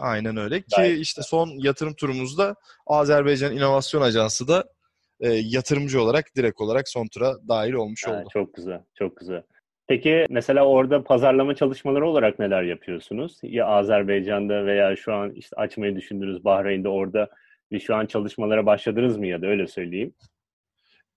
Aynen 0.00 0.36
öyle 0.36 0.60
ki 0.60 0.66
Gayet 0.76 0.98
işte 1.00 1.22
son 1.22 1.48
yatırım 1.64 1.94
turumuzda 1.94 2.54
Azerbaycan 2.86 3.56
İnovasyon 3.56 4.02
Ajansı 4.02 4.48
da 4.48 4.64
e, 5.20 5.28
yatırımcı 5.28 6.02
olarak 6.02 6.24
direkt 6.36 6.60
olarak 6.60 6.88
son 6.88 7.06
tura 7.14 7.34
dahil 7.48 7.72
olmuş 7.72 8.06
Ha, 8.06 8.12
oldu. 8.12 8.28
çok 8.32 8.54
güzel, 8.54 8.80
çok 8.94 9.16
güzel. 9.16 9.42
Peki 9.88 10.26
mesela 10.30 10.66
orada 10.66 11.04
pazarlama 11.04 11.54
çalışmaları 11.54 12.08
olarak 12.08 12.38
neler 12.38 12.62
yapıyorsunuz? 12.62 13.38
Ya 13.42 13.66
Azerbaycan'da 13.66 14.66
veya 14.66 14.96
şu 14.96 15.14
an 15.14 15.30
işte 15.30 15.56
açmayı 15.56 15.96
düşündüğünüz 15.96 16.44
Bahreyn'de 16.44 16.88
orada 16.88 17.30
Bir 17.72 17.80
şu 17.80 17.94
an 17.94 18.06
çalışmalara 18.06 18.66
başladınız 18.66 19.16
mı 19.18 19.26
ya 19.26 19.42
da 19.42 19.46
öyle 19.46 19.66
söyleyeyim. 19.66 20.14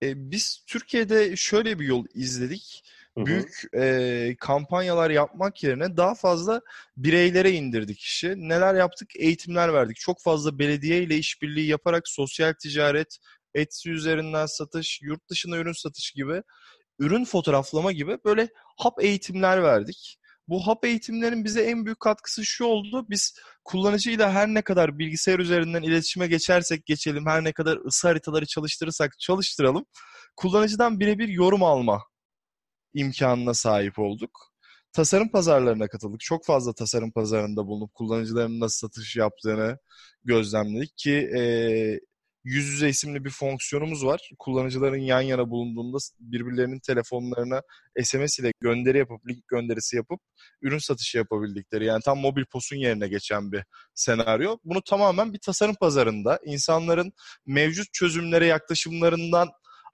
E, 0.02 0.30
biz 0.30 0.64
Türkiye'de 0.66 1.36
şöyle 1.36 1.78
bir 1.78 1.84
yol 1.84 2.04
izledik. 2.14 2.82
Hı 3.14 3.20
hı. 3.20 3.26
Büyük 3.26 3.62
e, 3.74 4.36
kampanyalar 4.40 5.10
yapmak 5.10 5.62
yerine 5.64 5.96
daha 5.96 6.14
fazla 6.14 6.60
bireylere 6.96 7.50
indirdik 7.50 8.00
işi. 8.00 8.48
Neler 8.48 8.74
yaptık? 8.74 9.16
Eğitimler 9.16 9.72
verdik. 9.72 9.96
Çok 9.96 10.22
fazla 10.22 10.58
belediye 10.58 11.02
ile 11.02 11.16
işbirliği 11.16 11.66
yaparak 11.66 12.08
sosyal 12.08 12.52
ticaret, 12.52 13.18
Etsy 13.54 13.90
üzerinden 13.90 14.46
satış, 14.46 15.02
yurt 15.02 15.30
dışına 15.30 15.56
ürün 15.56 15.72
satış 15.72 16.10
gibi, 16.12 16.42
ürün 17.00 17.24
fotoğraflama 17.24 17.92
gibi 17.92 18.18
böyle 18.24 18.48
hap 18.78 19.04
eğitimler 19.04 19.62
verdik. 19.62 20.16
Bu 20.48 20.66
hap 20.66 20.84
eğitimlerin 20.84 21.44
bize 21.44 21.62
en 21.62 21.84
büyük 21.84 22.00
katkısı 22.00 22.44
şu 22.44 22.64
oldu. 22.64 23.06
Biz 23.10 23.34
kullanıcıyla 23.64 24.32
her 24.32 24.48
ne 24.48 24.62
kadar 24.62 24.98
bilgisayar 24.98 25.38
üzerinden 25.38 25.82
iletişime 25.82 26.26
geçersek 26.26 26.86
geçelim, 26.86 27.26
her 27.26 27.44
ne 27.44 27.52
kadar 27.52 27.76
ısı 27.86 28.08
haritaları 28.08 28.46
çalıştırırsak 28.46 29.18
çalıştıralım, 29.18 29.84
kullanıcıdan 30.36 31.00
birebir 31.00 31.28
yorum 31.28 31.62
alma 31.62 32.02
imkanına 32.94 33.54
sahip 33.54 33.98
olduk. 33.98 34.30
Tasarım 34.92 35.28
pazarlarına 35.28 35.88
katıldık. 35.88 36.20
Çok 36.20 36.46
fazla 36.46 36.72
tasarım 36.72 37.12
pazarında 37.12 37.66
bulunup 37.66 37.94
kullanıcıların 37.94 38.60
nasıl 38.60 38.88
satış 38.88 39.16
yaptığını 39.16 39.78
gözlemledik 40.24 40.96
ki 40.96 41.12
e, 41.12 41.40
yüz 42.44 42.66
yüze 42.66 42.88
isimli 42.88 43.24
bir 43.24 43.30
fonksiyonumuz 43.30 44.06
var. 44.06 44.30
Kullanıcıların 44.38 45.00
yan 45.00 45.20
yana 45.20 45.50
bulunduğunda 45.50 45.98
birbirlerinin 46.20 46.80
telefonlarına 46.80 47.62
SMS 48.02 48.38
ile 48.38 48.52
gönderi 48.60 48.98
yapıp, 48.98 49.28
link 49.28 49.48
gönderisi 49.48 49.96
yapıp 49.96 50.20
ürün 50.62 50.78
satışı 50.78 51.18
yapabildikleri 51.18 51.84
yani 51.84 52.02
tam 52.04 52.18
mobil 52.18 52.44
posun 52.44 52.76
yerine 52.76 53.08
geçen 53.08 53.52
bir 53.52 53.64
senaryo. 53.94 54.58
Bunu 54.64 54.82
tamamen 54.82 55.32
bir 55.32 55.38
tasarım 55.38 55.74
pazarında 55.74 56.40
insanların 56.44 57.12
mevcut 57.46 57.92
çözümlere 57.92 58.46
yaklaşımlarından 58.46 59.48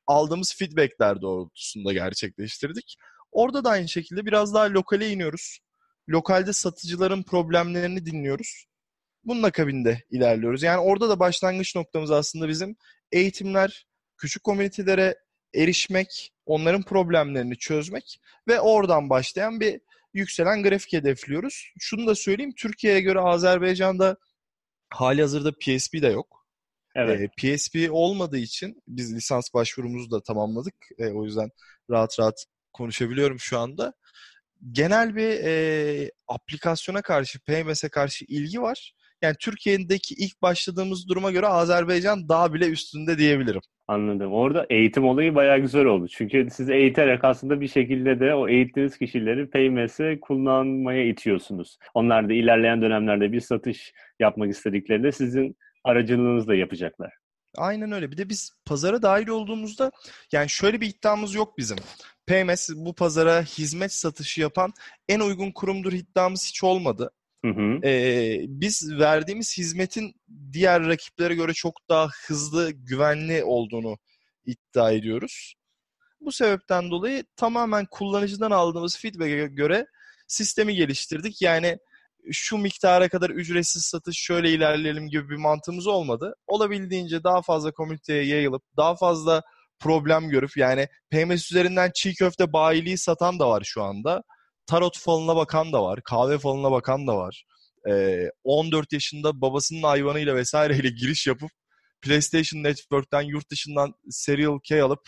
aldığımız 0.07 0.55
feedbackler 0.59 1.21
doğrultusunda 1.23 1.93
gerçekleştirdik. 1.93 2.97
Orada 3.33 3.65
da 3.65 3.71
aynı 3.71 3.89
şekilde 3.89 4.27
biraz 4.27 4.55
daha 4.55 4.65
lokale 4.65 5.11
iniyoruz. 5.11 5.59
Lokalde 6.09 6.53
satıcıların 6.53 7.23
problemlerini 7.23 8.07
dinliyoruz. 8.07 8.67
Bunun 9.27 9.43
akabinde 9.43 10.03
ilerliyoruz. 10.11 10.63
Yani 10.63 10.81
orada 10.81 11.09
da 11.09 11.19
başlangıç 11.19 11.77
noktamız 11.77 12.11
aslında 12.11 12.49
bizim 12.49 12.77
eğitimler, 13.13 13.87
küçük 14.19 14.45
komünitelere 14.45 15.17
erişmek, 15.55 16.33
onların 16.47 16.83
problemlerini 16.83 17.59
çözmek 17.59 18.21
ve 18.49 18.61
oradan 18.61 19.11
başlayan 19.11 19.61
bir 19.61 19.81
yükselen 20.15 20.63
grafik 20.63 20.93
hedefliyoruz. 20.93 21.73
Şunu 21.79 22.07
da 22.07 22.15
söyleyeyim, 22.15 22.55
Türkiye'ye 22.57 23.01
göre 23.01 23.21
Azerbaycan'da 23.21 24.17
hali 24.91 25.21
hazırda 25.21 25.53
PSP 25.53 26.03
de 26.03 26.07
yok. 26.07 26.47
Evet. 26.95 27.21
E, 27.21 27.57
PSP 27.57 27.89
olmadığı 27.91 28.39
için 28.39 28.83
biz 28.89 29.15
lisans 29.15 29.55
başvurumuzu 29.55 30.11
da 30.11 30.23
tamamladık. 30.23 30.75
E, 30.99 31.07
o 31.07 31.25
yüzden 31.25 31.51
rahat 31.91 32.21
rahat 32.21 32.45
konuşabiliyorum 32.73 33.41
şu 33.41 33.59
anda. 33.59 33.93
Genel 34.73 35.17
bir 35.17 35.45
e, 35.45 36.11
aplikasyona 36.29 37.03
karşı, 37.03 37.39
PMS'e 37.39 37.89
karşı 37.89 38.25
ilgi 38.25 38.63
var. 38.63 38.95
Yani 39.27 39.37
Türkiye'deki 39.41 40.15
ilk 40.15 40.43
başladığımız 40.43 41.09
duruma 41.09 41.31
göre 41.31 41.47
Azerbaycan 41.47 42.29
daha 42.29 42.55
bile 42.55 42.69
üstünde 42.69 43.19
diyebilirim. 43.19 43.61
Anladım. 43.89 44.33
Orada 44.33 44.67
eğitim 44.71 45.05
olayı 45.05 45.35
bayağı 45.35 45.59
güzel 45.59 45.85
oldu. 45.85 46.09
Çünkü 46.09 46.49
siz 46.53 46.71
eğiterek 46.71 47.25
aslında 47.25 47.61
bir 47.61 47.69
şekilde 47.69 48.21
de 48.21 48.35
o 48.35 48.49
eğittiğiniz 48.49 48.99
kişileri 48.99 49.51
Paymess'e 49.51 50.21
kullanmaya 50.21 51.05
itiyorsunuz. 51.05 51.79
Onlar 51.95 52.29
da 52.29 52.33
ilerleyen 52.33 52.83
dönemlerde 52.83 53.33
bir 53.33 53.41
satış 53.41 53.93
yapmak 54.21 54.51
istediklerinde 54.51 55.13
sizin 55.13 55.57
aracılığınızla 55.85 56.55
yapacaklar. 56.55 57.13
Aynen 57.57 57.93
öyle. 57.93 58.11
Bir 58.11 58.17
de 58.17 58.29
biz 58.29 58.51
pazara 58.65 59.03
dahil 59.03 59.29
olduğumuzda 59.29 59.91
yani 60.33 60.49
şöyle 60.49 60.81
bir 60.81 60.87
iddiamız 60.87 61.35
yok 61.35 61.59
bizim. 61.59 61.77
PMS 62.27 62.71
bu 62.77 62.95
pazara 62.95 63.43
hizmet 63.43 63.93
satışı 63.93 64.41
yapan 64.41 64.73
en 65.09 65.21
uygun 65.21 65.53
kurumdur 65.53 65.93
iddiamız 65.93 66.49
hiç 66.49 66.65
olmadı. 66.65 67.11
Hı 67.45 67.51
hı. 67.51 67.81
Ee, 67.85 68.41
biz 68.49 68.99
verdiğimiz 68.99 69.59
hizmetin 69.59 70.15
diğer 70.53 70.87
rakiplere 70.87 71.35
göre 71.35 71.53
çok 71.53 71.75
daha 71.89 72.09
hızlı, 72.27 72.71
güvenli 72.71 73.45
olduğunu 73.45 73.97
iddia 74.45 74.93
ediyoruz. 74.93 75.55
Bu 76.21 76.33
sebepten 76.33 76.91
dolayı 76.91 77.25
tamamen 77.37 77.87
kullanıcıdan 77.91 78.51
aldığımız 78.51 78.99
feedback'e 78.99 79.47
göre 79.47 79.87
sistemi 80.29 80.75
geliştirdik. 80.75 81.43
Yani 81.43 81.79
şu 82.33 82.59
miktara 82.59 83.09
kadar 83.09 83.31
ücretsiz 83.31 83.83
satış 83.83 84.19
şöyle 84.19 84.51
ilerleyelim 84.53 85.09
gibi 85.09 85.31
bir 85.31 85.37
mantığımız 85.37 85.87
olmadı. 85.87 86.35
Olabildiğince 86.47 87.25
daha 87.25 87.43
fazla 87.43 87.73
komüniteye 87.73 88.25
yayılıp 88.25 88.63
daha 88.77 88.97
fazla 88.97 89.43
problem 89.79 90.29
görüp 90.29 90.57
yani 90.57 90.89
PMS 91.11 91.53
üzerinden 91.53 91.91
çiğ 91.95 92.15
köfte 92.15 92.53
bayiliği 92.53 92.99
satan 92.99 93.39
da 93.39 93.49
var 93.49 93.63
şu 93.65 93.83
anda. 93.83 94.23
Tarot 94.67 94.99
falına 94.99 95.37
bakan 95.37 95.73
da 95.73 95.83
var. 95.85 96.01
Kahve 96.05 96.39
falına 96.39 96.71
bakan 96.71 97.07
da 97.07 97.17
var. 97.17 97.45
Ee, 97.91 98.31
14 98.45 98.93
yaşında 98.93 99.41
babasının 99.41 99.83
hayvanıyla 99.83 100.35
vesaireyle 100.35 100.89
giriş 101.01 101.27
yapıp 101.27 101.51
PlayStation 102.03 102.63
Network'ten 102.63 103.23
yurt 103.23 103.51
dışından 103.51 103.95
Serial 104.11 104.59
K 104.69 104.83
alıp 104.83 105.01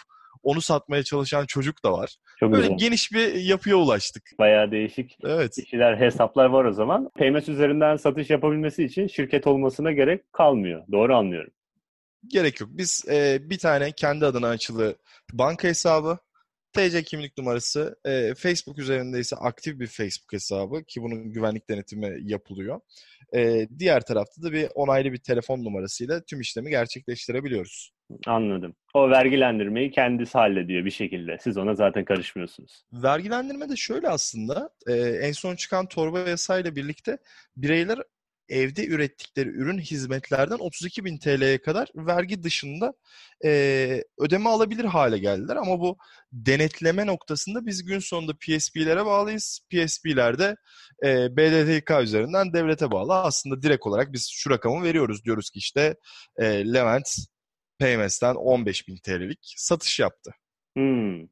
onu 0.43 0.61
satmaya 0.61 1.03
çalışan 1.03 1.47
çocuk 1.47 1.85
da 1.85 1.93
var. 1.93 2.17
Çok 2.41 2.53
Böyle 2.53 2.63
güzel. 2.63 2.77
geniş 2.79 3.13
bir 3.13 3.35
yapıya 3.35 3.77
ulaştık. 3.77 4.23
Bayağı 4.39 4.71
değişik 4.71 5.17
Evet. 5.25 5.55
kişiler, 5.55 5.97
hesaplar 5.97 6.45
var 6.45 6.65
o 6.65 6.73
zaman. 6.73 7.11
Paymess 7.19 7.49
üzerinden 7.49 7.97
satış 7.97 8.31
yapabilmesi 8.31 8.85
için 8.85 9.07
şirket 9.07 9.47
olmasına 9.47 9.93
gerek 9.93 10.33
kalmıyor. 10.33 10.83
Doğru 10.93 11.17
anlıyorum. 11.17 11.51
Gerek 12.27 12.61
yok. 12.61 12.71
Biz 12.73 13.05
e, 13.09 13.39
bir 13.51 13.59
tane 13.59 13.93
kendi 13.93 14.27
adına 14.27 14.49
açılı 14.49 14.97
banka 15.33 15.69
hesabı, 15.69 16.19
TC 16.73 17.03
kimlik 17.03 17.39
numarası, 17.39 17.97
e, 18.05 18.35
Facebook 18.35 18.79
üzerinde 18.79 19.21
ise 19.21 19.37
aktif 19.37 19.81
bir 19.81 19.87
Facebook 19.87 20.33
hesabı 20.33 20.85
ki 20.85 21.03
bunun 21.03 21.33
güvenlik 21.33 21.71
denetimi 21.71 22.19
yapılıyor. 22.23 22.81
E, 23.35 23.69
diğer 23.79 24.01
tarafta 24.01 24.43
da 24.43 24.53
bir 24.53 24.69
onaylı 24.75 25.13
bir 25.13 25.19
telefon 25.19 25.65
numarasıyla 25.65 26.25
tüm 26.25 26.41
işlemi 26.41 26.71
gerçekleştirebiliyoruz. 26.71 27.93
Anladım. 28.27 28.75
O 28.95 29.11
vergilendirmeyi 29.11 29.91
kendisi 29.91 30.39
hallediyor 30.39 30.85
bir 30.85 30.91
şekilde. 30.91 31.39
Siz 31.41 31.57
ona 31.57 31.75
zaten 31.75 32.05
karışmıyorsunuz. 32.05 32.85
Vergilendirme 32.93 33.69
de 33.69 33.77
şöyle 33.77 34.09
aslında, 34.09 34.71
e, 34.87 34.93
en 34.97 35.33
son 35.33 35.57
çıkan 35.57 35.87
torba 35.89 36.19
yasayla 36.21 36.77
birlikte 36.77 37.19
bireyler 37.57 37.99
evde 38.49 38.87
ürettikleri 38.87 39.49
ürün 39.49 39.79
hizmetlerden 39.79 40.59
32 40.59 41.05
bin 41.05 41.19
TL'ye 41.19 41.59
kadar 41.59 41.89
vergi 41.95 42.43
dışında 42.43 42.93
e, 43.45 44.03
ödeme 44.19 44.49
alabilir 44.49 44.85
hale 44.85 45.19
geldiler. 45.19 45.57
Ama 45.57 45.81
bu 45.81 45.97
denetleme 46.33 47.07
noktasında 47.07 47.67
biz 47.67 47.85
gün 47.85 47.99
sonunda 47.99 48.33
PSP'lere 48.33 49.07
bağlıyız. 49.07 49.61
PSP'ler 49.71 50.39
de 50.39 50.57
e, 51.05 51.37
BDDK 51.37 52.03
üzerinden 52.03 52.53
devlete 52.53 52.91
bağlı. 52.91 53.15
Aslında 53.15 53.63
direkt 53.63 53.87
olarak 53.87 54.13
biz 54.13 54.29
şu 54.33 54.51
rakamı 54.51 54.85
veriyoruz. 54.85 55.25
Diyoruz 55.25 55.51
ki 55.51 55.59
işte 55.59 55.95
e, 56.37 56.45
Levent 56.45 57.17
PMS'ten 57.79 58.35
15 58.35 58.89
bin 58.89 58.97
TL'lik 58.97 59.55
satış 59.57 60.01
yaptı. 60.01 60.31
Hmm. 60.77 61.27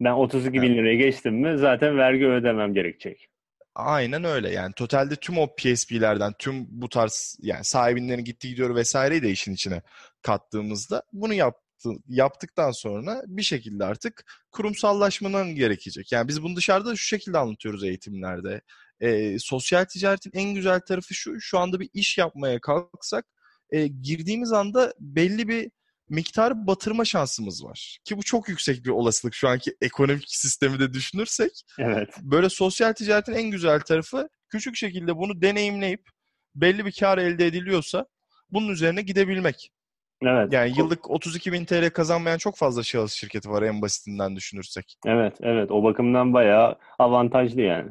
Ben 0.00 0.12
32 0.12 0.62
bin 0.62 0.74
liraya 0.74 0.96
geçtim 0.96 1.34
mi 1.34 1.58
zaten 1.58 1.98
vergi 1.98 2.26
ödemem 2.26 2.74
gerekecek. 2.74 3.29
Aynen 3.74 4.24
öyle. 4.24 4.50
Yani 4.50 4.72
totalde 4.74 5.16
tüm 5.16 5.38
o 5.38 5.54
PSP'lerden, 5.56 6.32
tüm 6.38 6.66
bu 6.70 6.88
tarz 6.88 7.36
yani 7.42 7.64
sahibinlerin 7.64 8.24
gitti 8.24 8.48
gidiyor 8.48 8.74
vesaireyi 8.74 9.22
de 9.22 9.30
işin 9.30 9.52
içine 9.54 9.82
kattığımızda 10.22 11.02
bunu 11.12 11.34
yaptı, 11.34 11.90
yaptıktan 12.08 12.70
sonra 12.70 13.22
bir 13.26 13.42
şekilde 13.42 13.84
artık 13.84 14.24
kurumsallaşmanın 14.52 15.54
gerekecek. 15.54 16.12
Yani 16.12 16.28
biz 16.28 16.42
bunu 16.42 16.56
dışarıda 16.56 16.96
şu 16.96 17.04
şekilde 17.04 17.38
anlatıyoruz 17.38 17.84
eğitimlerde. 17.84 18.60
Ee, 19.00 19.36
sosyal 19.38 19.84
ticaretin 19.84 20.30
en 20.34 20.54
güzel 20.54 20.80
tarafı 20.80 21.14
şu, 21.14 21.40
şu 21.40 21.58
anda 21.58 21.80
bir 21.80 21.90
iş 21.94 22.18
yapmaya 22.18 22.60
kalksak 22.60 23.26
e, 23.70 23.86
girdiğimiz 23.86 24.52
anda 24.52 24.94
belli 25.00 25.48
bir 25.48 25.70
miktar 26.10 26.66
batırma 26.66 27.04
şansımız 27.04 27.64
var. 27.64 27.98
Ki 28.04 28.16
bu 28.18 28.22
çok 28.22 28.48
yüksek 28.48 28.84
bir 28.84 28.90
olasılık 28.90 29.34
şu 29.34 29.48
anki 29.48 29.76
ekonomik 29.80 30.24
sistemi 30.28 30.78
de 30.78 30.92
düşünürsek. 30.92 31.62
Evet. 31.78 32.08
Böyle 32.22 32.48
sosyal 32.48 32.92
ticaretin 32.92 33.32
en 33.32 33.50
güzel 33.50 33.80
tarafı 33.80 34.28
küçük 34.48 34.76
şekilde 34.76 35.16
bunu 35.16 35.42
deneyimleyip 35.42 36.02
belli 36.54 36.86
bir 36.86 36.92
kar 37.00 37.18
elde 37.18 37.46
ediliyorsa 37.46 38.06
bunun 38.50 38.68
üzerine 38.68 39.02
gidebilmek. 39.02 39.70
Evet. 40.22 40.52
Yani 40.52 40.72
yıllık 40.78 41.10
32 41.10 41.52
bin 41.52 41.64
TL 41.64 41.90
kazanmayan 41.90 42.38
çok 42.38 42.56
fazla 42.56 42.82
şahıs 42.82 43.12
şirketi 43.12 43.50
var 43.50 43.62
en 43.62 43.82
basitinden 43.82 44.36
düşünürsek. 44.36 44.96
Evet, 45.06 45.36
evet. 45.40 45.70
O 45.70 45.84
bakımdan 45.84 46.32
bayağı 46.32 46.78
avantajlı 46.98 47.60
yani. 47.60 47.90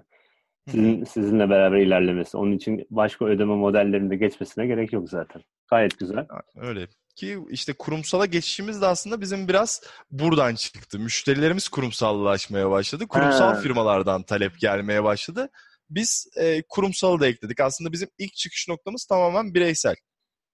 Sizin, 0.69 1.03
sizinle 1.03 1.49
beraber 1.49 1.77
ilerlemesi. 1.77 2.37
Onun 2.37 2.51
için 2.51 2.87
başka 2.89 3.25
ödeme 3.25 3.55
modellerinde 3.55 4.15
geçmesine 4.15 4.67
gerek 4.67 4.93
yok 4.93 5.09
zaten. 5.09 5.41
Gayet 5.71 5.99
güzel. 5.99 6.27
Öyle. 6.55 6.87
Ki 7.19 7.39
işte 7.49 7.73
kurumsala 7.73 8.25
geçişimiz 8.25 8.81
de 8.81 8.85
aslında 8.85 9.21
bizim 9.21 9.47
biraz 9.47 9.81
buradan 10.11 10.55
çıktı. 10.55 10.99
Müşterilerimiz 10.99 11.69
kurumsallaşmaya 11.69 12.69
başladı. 12.69 13.07
Kurumsal 13.07 13.53
Ha. 13.53 13.61
firmalardan 13.61 14.23
talep 14.23 14.59
gelmeye 14.59 15.03
başladı. 15.03 15.49
Biz 15.89 16.27
e, 16.35 16.63
kurumsalı 16.69 17.19
da 17.19 17.27
ekledik. 17.27 17.59
Aslında 17.59 17.91
bizim 17.91 18.09
ilk 18.17 18.33
çıkış 18.33 18.67
noktamız 18.69 19.05
tamamen 19.05 19.53
bireysel. 19.53 19.95
Biz 19.95 19.97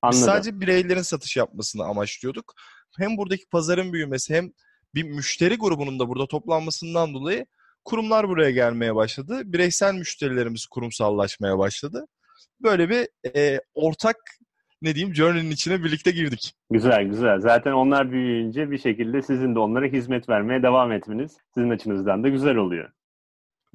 Anladım. 0.01 0.25
sadece 0.25 0.61
bireylerin 0.61 1.01
satış 1.01 1.37
yapmasını 1.37 1.83
amaçlıyorduk. 1.83 2.53
Hem 2.97 3.17
buradaki 3.17 3.45
pazarın 3.45 3.93
büyümesi 3.93 4.35
hem 4.35 4.51
bir 4.95 5.03
müşteri 5.03 5.55
grubunun 5.55 5.99
da 5.99 6.07
burada 6.09 6.27
toplanmasından 6.27 7.13
dolayı 7.13 7.45
kurumlar 7.83 8.29
buraya 8.29 8.51
gelmeye 8.51 8.95
başladı. 8.95 9.41
Bireysel 9.45 9.93
müşterilerimiz 9.93 10.65
kurumsallaşmaya 10.65 11.57
başladı. 11.57 12.05
Böyle 12.59 12.89
bir 12.89 13.07
e, 13.35 13.61
ortak 13.73 14.17
ne 14.85 14.95
diyeyim 14.95 15.15
journey'nin 15.15 15.51
içine 15.51 15.83
birlikte 15.83 16.11
girdik. 16.11 16.53
Güzel 16.71 17.03
güzel. 17.03 17.39
Zaten 17.39 17.71
onlar 17.71 18.11
büyüyünce 18.11 18.71
bir 18.71 18.77
şekilde 18.77 19.21
sizin 19.21 19.55
de 19.55 19.59
onlara 19.59 19.85
hizmet 19.85 20.29
vermeye 20.29 20.63
devam 20.63 20.91
etmeniz 20.91 21.37
sizin 21.53 21.69
açınızdan 21.69 22.23
da 22.23 22.29
güzel 22.29 22.55
oluyor. 22.55 22.89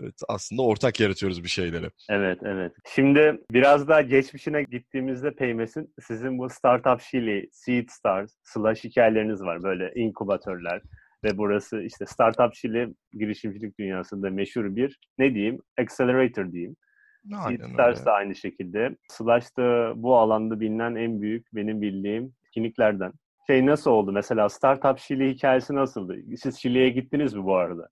Evet, 0.02 0.14
aslında 0.28 0.62
ortak 0.62 1.00
yaratıyoruz 1.00 1.44
bir 1.44 1.48
şeyleri. 1.48 1.90
Evet, 2.10 2.38
evet. 2.42 2.72
Şimdi 2.94 3.40
biraz 3.50 3.88
daha 3.88 4.00
geçmişine 4.00 4.62
gittiğimizde 4.62 5.30
Paymes'in 5.30 5.94
sizin 6.00 6.38
bu 6.38 6.48
Startup 6.48 7.00
Chili, 7.00 7.48
Seed 7.52 7.88
Stars, 7.88 8.34
slash 8.42 8.84
hikayeleriniz 8.84 9.42
var. 9.42 9.62
Böyle 9.62 9.92
inkubatörler 9.94 10.82
ve 11.24 11.38
burası 11.38 11.82
işte 11.82 12.06
Startup 12.06 12.54
Chili 12.54 12.94
girişimcilik 13.12 13.78
dünyasında 13.78 14.30
meşhur 14.30 14.76
bir 14.76 14.98
ne 15.18 15.34
diyeyim? 15.34 15.58
Accelerator 15.78 16.52
diyeyim. 16.52 16.76
Stars 17.72 18.04
da 18.06 18.12
aynı 18.12 18.34
şekilde. 18.36 18.96
Slash 19.08 19.56
da 19.56 19.92
bu 20.02 20.16
alanda 20.16 20.60
bilinen 20.60 20.94
en 20.94 21.20
büyük 21.22 21.54
benim 21.54 21.82
bildiğim 21.82 22.34
etkinliklerden. 22.46 23.12
Şey 23.46 23.66
nasıl 23.66 23.90
oldu? 23.90 24.12
Mesela 24.12 24.48
Startup 24.48 24.98
Chili 24.98 25.34
hikayesi 25.34 25.74
nasıldı? 25.74 26.16
Siz 26.42 26.58
Şili'ye 26.58 26.88
gittiniz 26.88 27.34
mi 27.34 27.44
bu 27.44 27.54
arada? 27.56 27.88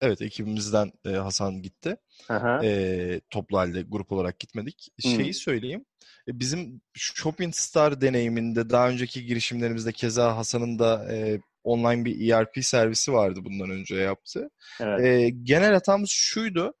Evet 0.00 0.22
ekibimizden 0.22 0.92
e, 1.04 1.10
Hasan 1.10 1.62
gitti. 1.62 1.96
Aha. 2.28 2.60
e, 2.64 3.20
toplu 3.30 3.58
halde 3.58 3.82
grup 3.82 4.12
olarak 4.12 4.38
gitmedik. 4.40 4.88
Hmm. 5.02 5.12
Şeyi 5.12 5.34
söyleyeyim. 5.34 5.84
e, 6.28 6.40
Bizim 6.40 6.80
Shopping 6.94 7.54
Star 7.54 8.00
deneyiminde 8.00 8.70
daha 8.70 8.88
önceki 8.88 9.26
girişimlerimizde 9.26 9.92
keza 9.92 10.36
Hasan'ın 10.36 10.78
da 10.78 11.12
e, 11.14 11.40
online 11.64 12.04
bir 12.04 12.32
ERP 12.32 12.64
servisi 12.64 13.12
vardı 13.12 13.40
bundan 13.44 13.70
önce 13.70 13.94
yaptı. 13.94 14.50
Evet. 14.80 15.00
E, 15.00 15.30
genel 15.42 15.72
hatamız 15.72 16.10
şuydu. 16.10 16.74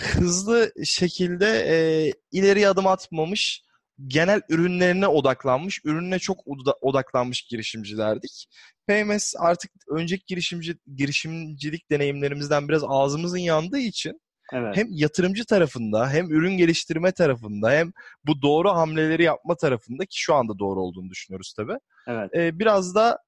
Hızlı 0.00 0.72
şekilde 0.84 1.46
e, 1.46 2.12
ileri 2.32 2.68
adım 2.68 2.86
atmamış, 2.86 3.62
genel 4.06 4.40
ürünlerine 4.48 5.06
odaklanmış, 5.06 5.80
ürününe 5.84 6.18
çok 6.18 6.46
oda- 6.46 6.76
odaklanmış 6.80 7.42
girişimcilerdik. 7.42 8.46
PMS 8.88 9.34
artık 9.38 9.70
önceki 9.90 10.24
girişimci 10.26 10.74
girişimcilik 10.96 11.90
deneyimlerimizden 11.90 12.68
biraz 12.68 12.82
ağzımızın 12.86 13.38
yandığı 13.38 13.78
için 13.78 14.20
evet. 14.52 14.76
hem 14.76 14.86
yatırımcı 14.90 15.44
tarafında 15.44 16.10
hem 16.10 16.30
ürün 16.30 16.56
geliştirme 16.56 17.12
tarafında 17.12 17.70
hem 17.70 17.92
bu 18.26 18.42
doğru 18.42 18.70
hamleleri 18.70 19.22
yapma 19.22 19.54
tarafında 19.54 20.06
ki 20.06 20.20
şu 20.20 20.34
anda 20.34 20.58
doğru 20.58 20.80
olduğunu 20.80 21.10
düşünüyoruz 21.10 21.54
tabii. 21.56 21.78
Evet. 22.08 22.34
e, 22.34 22.58
biraz 22.58 22.94
da 22.94 23.18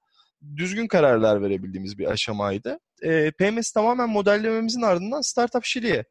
düzgün 0.57 0.87
kararlar 0.87 1.43
verebildiğimiz 1.43 1.99
bir 1.99 2.11
aşamaydı. 2.11 2.79
E, 3.03 3.31
PMS 3.31 3.73
tamamen 3.73 4.09
modellememizin 4.09 4.83
ardından 4.83 5.21
Startup 5.21 5.65
Şili'ye 5.65 6.05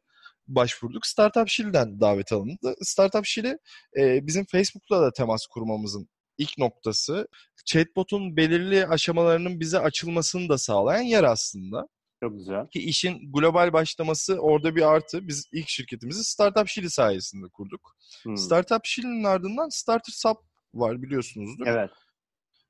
başvurduk. 0.48 1.06
Startup 1.06 1.48
Şili'den 1.48 2.00
davet 2.00 2.32
alındı. 2.32 2.74
Startup 2.82 3.26
Şili 3.26 3.58
e, 3.98 4.26
bizim 4.26 4.44
Facebook'la 4.44 5.02
da 5.02 5.12
temas 5.12 5.46
kurmamızın 5.46 6.08
ilk 6.38 6.58
noktası. 6.58 7.28
Chatbot'un 7.64 8.36
belirli 8.36 8.86
aşamalarının 8.86 9.60
bize 9.60 9.78
açılmasını 9.78 10.48
da 10.48 10.58
sağlayan 10.58 11.02
yer 11.02 11.24
aslında 11.24 11.88
Çok 12.20 12.32
güzel. 12.38 12.68
ki 12.68 12.78
işin 12.80 13.32
global 13.32 13.72
başlaması 13.72 14.38
orada 14.38 14.76
bir 14.76 14.82
artı. 14.92 15.28
Biz 15.28 15.46
ilk 15.52 15.68
şirketimizi 15.68 16.24
Startup 16.24 16.68
Şili 16.68 16.90
sayesinde 16.90 17.46
kurduk. 17.52 17.96
Hmm. 18.22 18.36
Startup 18.36 18.84
Şili'nin 18.84 19.24
ardından 19.24 19.68
Starter 19.68 20.12
Sub 20.12 20.36
var 20.74 21.02
biliyorsunuzdur. 21.02 21.66
Evet. 21.66 21.90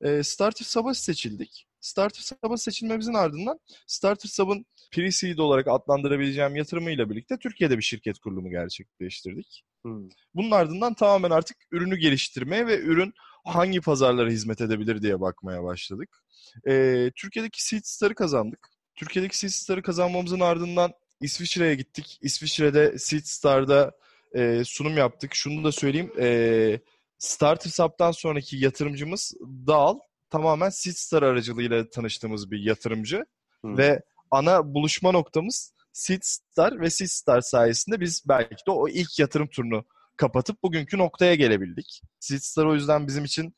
Ee, 0.00 0.22
Starter 0.22 0.64
Sub'a 0.64 0.94
seçildik. 0.94 1.66
Starter 1.82 2.22
Sub'a 2.22 2.56
seçilmemizin 2.56 3.14
ardından 3.14 3.60
Starter 3.86 4.28
Sub'ın 4.28 4.66
pre-seed 4.92 5.40
olarak 5.40 5.68
adlandırabileceğim 5.68 6.56
yatırımıyla 6.56 7.10
birlikte 7.10 7.36
Türkiye'de 7.36 7.78
bir 7.78 7.82
şirket 7.82 8.18
kurulumu 8.18 8.50
gerçekleştirdik. 8.50 9.64
Hmm. 9.82 10.08
Bunun 10.34 10.50
ardından 10.50 10.94
tamamen 10.94 11.30
artık 11.30 11.56
ürünü 11.70 11.96
geliştirmeye 11.96 12.66
ve 12.66 12.78
ürün 12.78 13.14
hangi 13.44 13.80
pazarlara 13.80 14.30
hizmet 14.30 14.60
edebilir 14.60 15.02
diye 15.02 15.20
bakmaya 15.20 15.64
başladık. 15.64 16.22
Ee, 16.68 17.10
Türkiye'deki 17.16 17.64
Seed 17.64 17.82
Star'ı 17.84 18.14
kazandık. 18.14 18.68
Türkiye'deki 18.94 19.38
Seed 19.38 19.50
Star'ı 19.50 19.82
kazanmamızın 19.82 20.40
ardından 20.40 20.92
İsviçre'ye 21.20 21.74
gittik. 21.74 22.18
İsviçre'de 22.22 22.98
Seed 22.98 23.24
Star'da 23.24 23.92
e, 24.34 24.62
sunum 24.64 24.96
yaptık. 24.96 25.34
Şunu 25.34 25.64
da 25.64 25.72
söyleyeyim. 25.72 26.12
E, 26.18 26.80
Starter 27.18 27.70
Sub'dan 27.70 28.12
sonraki 28.12 28.56
yatırımcımız 28.56 29.34
Dal. 29.66 29.98
Tamamen 30.32 30.70
Seed 30.70 30.94
Star 30.94 31.22
aracılığıyla 31.22 31.90
tanıştığımız 31.90 32.50
bir 32.50 32.60
yatırımcı. 32.60 33.24
Hmm. 33.60 33.78
Ve 33.78 34.02
ana 34.30 34.74
buluşma 34.74 35.12
noktamız 35.12 35.72
Seed 35.92 36.22
Star 36.22 36.80
ve 36.80 36.90
Seed 36.90 37.08
Star 37.08 37.40
sayesinde 37.40 38.00
biz 38.00 38.22
belki 38.28 38.66
de 38.66 38.70
o 38.70 38.88
ilk 38.88 39.18
yatırım 39.18 39.48
turunu 39.48 39.84
kapatıp 40.16 40.62
bugünkü 40.62 40.98
noktaya 40.98 41.34
gelebildik. 41.34 42.02
Seed 42.20 42.38
Star 42.38 42.64
o 42.64 42.74
yüzden 42.74 43.06
bizim 43.06 43.24
için 43.24 43.54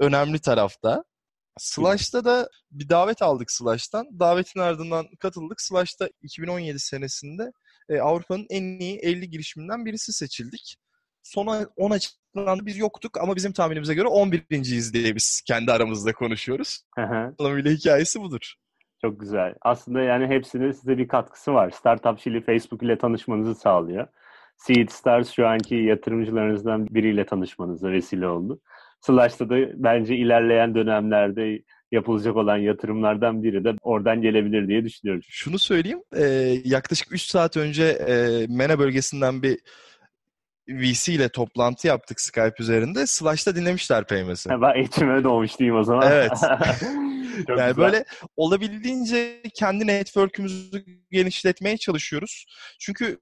önemli 0.00 0.38
tarafta. 0.38 1.04
Slash'ta 1.58 2.24
da 2.24 2.48
bir 2.70 2.88
davet 2.88 3.22
aldık 3.22 3.50
Slash'tan. 3.50 4.20
Davetin 4.20 4.60
ardından 4.60 5.06
katıldık. 5.18 5.60
Slash'ta 5.60 6.08
2017 6.22 6.80
senesinde 6.80 7.52
e, 7.88 8.00
Avrupa'nın 8.00 8.46
en 8.50 8.62
iyi 8.62 8.98
50 8.98 9.30
girişiminden 9.30 9.86
birisi 9.86 10.12
seçildik. 10.12 10.76
Sonra 11.22 11.68
10 11.76 11.90
açıklandı 12.36 12.66
biz 12.66 12.78
yoktuk 12.78 13.18
ama 13.18 13.36
bizim 13.36 13.52
tahminimize 13.52 13.94
göre 13.94 14.08
11.yiz 14.08 14.94
diye 14.94 15.14
biz 15.14 15.42
kendi 15.46 15.72
aramızda 15.72 16.12
konuşuyoruz. 16.12 16.80
Anlamıyla 16.96 17.70
hikayesi 17.70 18.20
budur. 18.20 18.54
Çok 19.02 19.20
güzel. 19.20 19.54
Aslında 19.62 20.00
yani 20.00 20.26
hepsinin 20.26 20.72
size 20.72 20.98
bir 20.98 21.08
katkısı 21.08 21.54
var. 21.54 21.70
Startup 21.70 22.18
Chili 22.18 22.40
Facebook 22.40 22.82
ile 22.82 22.98
tanışmanızı 22.98 23.54
sağlıyor. 23.54 24.06
Seed 24.56 24.88
Stars 24.88 25.30
şu 25.30 25.46
anki 25.46 25.74
yatırımcılarınızdan 25.74 26.86
biriyle 26.86 27.26
tanışmanıza 27.26 27.90
vesile 27.90 28.28
oldu. 28.28 28.60
Slash'ta 29.00 29.48
da 29.48 29.56
bence 29.74 30.16
ilerleyen 30.16 30.74
dönemlerde 30.74 31.62
yapılacak 31.92 32.36
olan 32.36 32.56
yatırımlardan 32.56 33.42
biri 33.42 33.64
de 33.64 33.74
oradan 33.82 34.22
gelebilir 34.22 34.68
diye 34.68 34.84
düşünüyorum. 34.84 35.22
Şunu 35.28 35.58
söyleyeyim. 35.58 36.02
e, 36.16 36.24
yaklaşık 36.64 37.12
3 37.12 37.22
saat 37.22 37.56
önce 37.56 37.84
e, 37.84 38.46
MENA 38.48 38.78
bölgesinden 38.78 39.42
bir 39.42 39.58
VC 40.68 41.12
ile 41.12 41.28
toplantı 41.28 41.86
yaptık 41.86 42.20
Skype 42.20 42.54
üzerinde. 42.58 43.06
Slash'ta 43.06 43.56
dinlemişler 43.56 44.06
Paymes'i. 44.06 44.50
Ben 44.50 44.74
eğitime 44.76 45.24
doğmuş 45.24 45.58
diyeyim 45.58 45.76
o 45.76 45.82
zaman. 45.84 46.12
Evet. 46.12 46.32
Yani 47.48 47.56
güzel. 47.56 47.76
böyle 47.76 48.04
olabildiğince 48.36 49.42
kendi 49.54 49.86
network'ümüzü 49.86 50.84
genişletmeye 51.10 51.76
çalışıyoruz. 51.76 52.46
Çünkü 52.80 53.18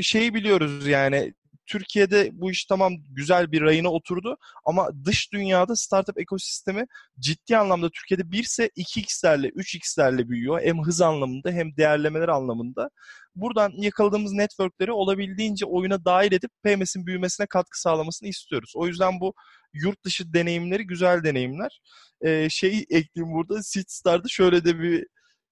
şeyi 0.00 0.34
biliyoruz 0.34 0.86
yani 0.86 1.34
Türkiye'de 1.68 2.30
bu 2.32 2.50
iş 2.50 2.64
tamam 2.64 2.92
güzel 3.10 3.52
bir 3.52 3.62
rayına 3.62 3.88
oturdu 3.88 4.36
ama 4.64 4.90
dış 5.04 5.32
dünyada 5.32 5.76
startup 5.76 6.20
ekosistemi 6.20 6.86
ciddi 7.20 7.56
anlamda 7.56 7.90
Türkiye'de 7.90 8.32
1 8.32 8.44
ise 8.44 8.70
2x'lerle 8.76 9.48
3x'lerle 9.48 10.28
büyüyor. 10.28 10.60
Hem 10.62 10.84
hız 10.84 11.00
anlamında 11.00 11.50
hem 11.50 11.76
değerlemeler 11.76 12.28
anlamında. 12.28 12.90
Buradan 13.36 13.72
yakaladığımız 13.76 14.32
networkleri 14.32 14.92
olabildiğince 14.92 15.66
oyuna 15.66 16.04
dahil 16.04 16.32
edip 16.32 16.50
PMS'in 16.62 17.06
büyümesine 17.06 17.46
katkı 17.46 17.80
sağlamasını 17.80 18.28
istiyoruz. 18.28 18.72
O 18.76 18.86
yüzden 18.86 19.20
bu 19.20 19.34
yurt 19.72 20.04
dışı 20.04 20.32
deneyimleri 20.32 20.86
güzel 20.86 21.24
deneyimler. 21.24 21.80
Ee, 22.20 22.48
şeyi 22.50 22.86
ekleyeyim 22.90 23.34
burada. 23.34 23.62
Seedstar'da 23.62 24.28
şöyle 24.28 24.64
de 24.64 24.80
bir 24.80 25.06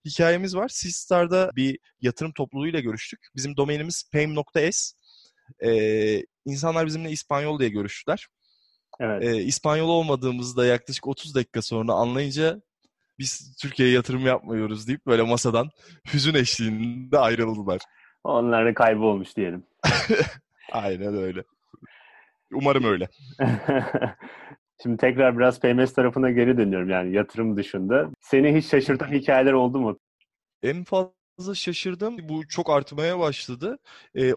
hikayemiz 0.05 0.57
var. 0.57 0.69
Seedstar'da 0.69 1.51
bir 1.57 1.79
yatırım 2.01 2.33
topluluğuyla 2.33 2.81
görüştük. 2.81 3.21
Bizim 3.37 3.57
domainimiz 3.57 4.11
payme.s. 4.13 4.93
Ee, 5.65 6.23
insanlar 6.45 6.87
bizimle 6.87 7.11
İspanyol 7.11 7.59
diye 7.59 7.69
görüştüler. 7.69 8.27
Evet. 9.01 9.25
Ee, 9.25 9.37
İspanyol 9.37 9.89
olmadığımızda 9.89 10.67
yaklaşık 10.67 11.07
30 11.07 11.35
dakika 11.35 11.63
sonra 11.63 11.93
anlayınca 11.93 12.61
biz 13.19 13.57
Türkiye'ye 13.57 13.95
yatırım 13.95 14.27
yapmıyoruz 14.27 14.89
deyip 14.89 15.07
böyle 15.07 15.23
masadan 15.23 15.71
hüzün 16.13 16.35
eşliğinde 16.35 17.19
ayrıldılar. 17.19 17.81
Onlar 18.25 18.67
da 18.67 18.75
kaybolmuş 18.75 19.37
diyelim. 19.37 19.65
Aynen 20.73 21.17
öyle. 21.17 21.45
Umarım 22.53 22.85
öyle. 22.85 23.09
Şimdi 24.83 24.97
tekrar 24.97 25.39
biraz 25.39 25.61
PMS 25.61 25.93
tarafına 25.93 26.31
geri 26.31 26.59
dönüyorum 26.59 26.91
yani 26.91 27.15
yatırım 27.17 27.57
dışında. 27.57 28.11
Seni 28.21 28.57
hiç 28.57 28.67
şaşırtan 28.67 29.13
hikayeler 29.13 29.53
oldu 29.53 29.79
mu? 29.79 29.99
En 30.63 30.85
fazla 30.85 31.55
şaşırdım. 31.55 32.17
Bu 32.29 32.49
çok 32.49 32.71
artmaya 32.71 33.19
başladı. 33.19 33.79
Ee, 34.19 34.33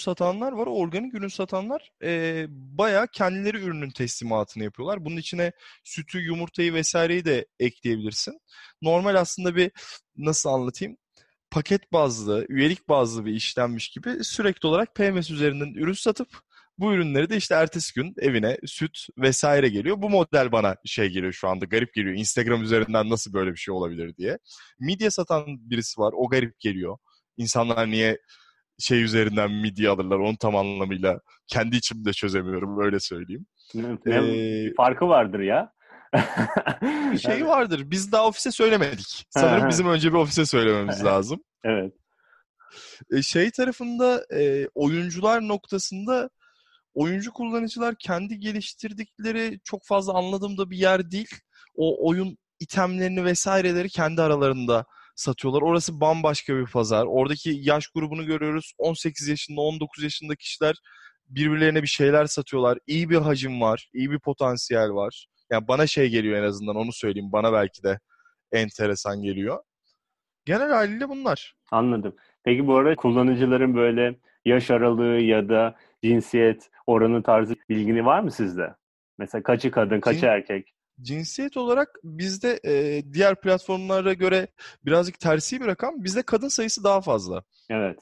satanlar 0.00 0.52
var. 0.52 0.66
Organik 0.66 1.14
ürün 1.14 1.28
satanlar 1.28 1.90
e, 2.02 2.46
bayağı 2.48 3.08
kendileri 3.08 3.58
ürünün 3.58 3.90
teslimatını 3.90 4.64
yapıyorlar. 4.64 5.04
Bunun 5.04 5.16
içine 5.16 5.52
sütü, 5.84 6.18
yumurtayı 6.18 6.74
vesaireyi 6.74 7.24
de 7.24 7.46
ekleyebilirsin. 7.60 8.40
Normal 8.82 9.14
aslında 9.14 9.56
bir 9.56 9.70
nasıl 10.16 10.50
anlatayım? 10.50 10.96
Paket 11.50 11.92
bazlı, 11.92 12.46
üyelik 12.48 12.88
bazlı 12.88 13.24
bir 13.24 13.32
işlenmiş 13.32 13.88
gibi 13.88 14.24
sürekli 14.24 14.66
olarak 14.66 14.94
PMS 14.94 15.30
üzerinden 15.30 15.74
ürün 15.74 15.92
satıp 15.92 16.28
Bu 16.78 16.94
ürünleri 16.94 17.30
de 17.30 17.36
işte 17.36 17.54
ertesi 17.54 17.94
gün 17.94 18.14
evine 18.18 18.58
süt 18.66 18.98
vesaire 19.18 19.68
geliyor. 19.68 20.02
Bu 20.02 20.10
model 20.10 20.52
bana 20.52 20.76
şey 20.84 21.08
geliyor 21.08 21.32
şu 21.32 21.48
anda 21.48 21.64
garip 21.64 21.94
geliyor. 21.94 22.14
Instagram 22.16 22.62
üzerinden 22.62 23.10
nasıl 23.10 23.32
böyle 23.32 23.50
bir 23.52 23.56
şey 23.56 23.74
olabilir 23.74 24.16
diye. 24.16 24.38
Midye 24.80 25.10
satan 25.10 25.44
birisi 25.70 26.00
var. 26.00 26.14
O 26.16 26.28
garip 26.28 26.60
geliyor. 26.60 26.98
İnsanlar 27.36 27.90
niye 27.90 28.18
şey 28.78 29.02
üzerinden 29.02 29.50
midye 29.50 29.88
alırlar 29.88 30.16
onu 30.18 30.36
tam 30.36 30.56
anlamıyla 30.56 31.20
kendi 31.46 31.76
içimde 31.76 32.12
çözemiyorum 32.12 32.80
öyle 32.84 33.00
söyleyeyim. 33.00 33.46
Ne- 33.74 34.14
Ee, 34.14 34.74
farkı 34.76 35.08
vardır 35.08 35.40
ya. 35.40 35.72
bir 37.12 37.18
şey 37.18 37.46
vardır. 37.46 37.82
Biz 37.90 38.12
daha 38.12 38.26
ofise 38.26 38.50
söylemedik. 38.50 39.24
Sanırım 39.30 39.68
bizim 39.68 39.88
önce 39.88 40.08
bir 40.12 40.18
ofise 40.18 40.46
söylememiz 40.46 41.04
lazım. 41.04 41.40
Evet. 41.64 41.92
Şey 43.22 43.50
tarafında 43.50 44.26
oyuncular 44.74 45.48
noktasında 45.48 46.30
oyuncu 46.94 47.32
kullanıcılar 47.32 47.94
kendi 47.98 48.38
geliştirdikleri 48.40 49.60
çok 49.64 49.84
fazla 49.84 50.12
anladığımda 50.12 50.70
bir 50.70 50.76
yer 50.76 51.10
değil. 51.10 51.30
O 51.74 52.08
oyun 52.08 52.38
itemlerini 52.60 53.24
vesaireleri 53.24 53.88
kendi 53.88 54.22
aralarında 54.22 54.84
satıyorlar. 55.16 55.62
Orası 55.62 56.00
bambaşka 56.00 56.56
bir 56.56 56.66
pazar. 56.66 57.06
Oradaki 57.06 57.50
yaş 57.62 57.88
grubunu 57.88 58.26
görüyoruz. 58.26 58.72
18 58.78 59.28
yaşında, 59.28 59.60
19 59.60 60.04
yaşında 60.04 60.36
kişiler 60.36 60.74
birbirlerine 61.28 61.82
bir 61.82 61.88
şeyler 61.88 62.26
satıyorlar. 62.26 62.78
İyi 62.86 63.10
bir 63.10 63.16
hacim 63.16 63.60
var, 63.60 63.90
iyi 63.94 64.10
bir 64.10 64.18
potansiyel 64.18 64.90
var. 64.90 65.26
Yani 65.50 65.68
bana 65.68 65.86
şey 65.86 66.08
geliyor 66.08 66.38
en 66.38 66.42
azından 66.42 66.76
onu 66.76 66.92
söyleyeyim. 66.92 67.32
Bana 67.32 67.52
belki 67.52 67.82
de 67.82 67.98
enteresan 68.52 69.22
geliyor. 69.22 69.62
Genel 70.44 70.70
haliyle 70.70 71.08
bunlar. 71.08 71.54
Anladım. 71.70 72.16
Peki 72.44 72.66
bu 72.66 72.76
arada 72.76 72.96
kullanıcıların 72.96 73.76
böyle 73.76 74.16
yaş 74.44 74.70
aralığı 74.70 75.20
ya 75.20 75.48
da 75.48 75.76
cinsiyet 76.04 76.70
oranı 76.86 77.22
tarzı 77.22 77.54
bilgini 77.68 78.04
var 78.06 78.20
mı 78.20 78.30
sizde? 78.30 78.74
Mesela 79.18 79.42
kaçı 79.42 79.70
kadın, 79.70 80.00
kaçı 80.00 80.18
Cin- 80.20 80.28
erkek? 80.28 80.74
Cinsiyet 81.02 81.56
olarak 81.56 81.88
bizde 82.04 82.60
e, 82.64 83.02
diğer 83.12 83.40
platformlara 83.40 84.12
göre 84.12 84.48
birazcık 84.84 85.20
tersi 85.20 85.60
bir 85.60 85.66
rakam. 85.66 86.04
Bizde 86.04 86.22
kadın 86.22 86.48
sayısı 86.48 86.84
daha 86.84 87.00
fazla. 87.00 87.42
Evet. 87.70 87.98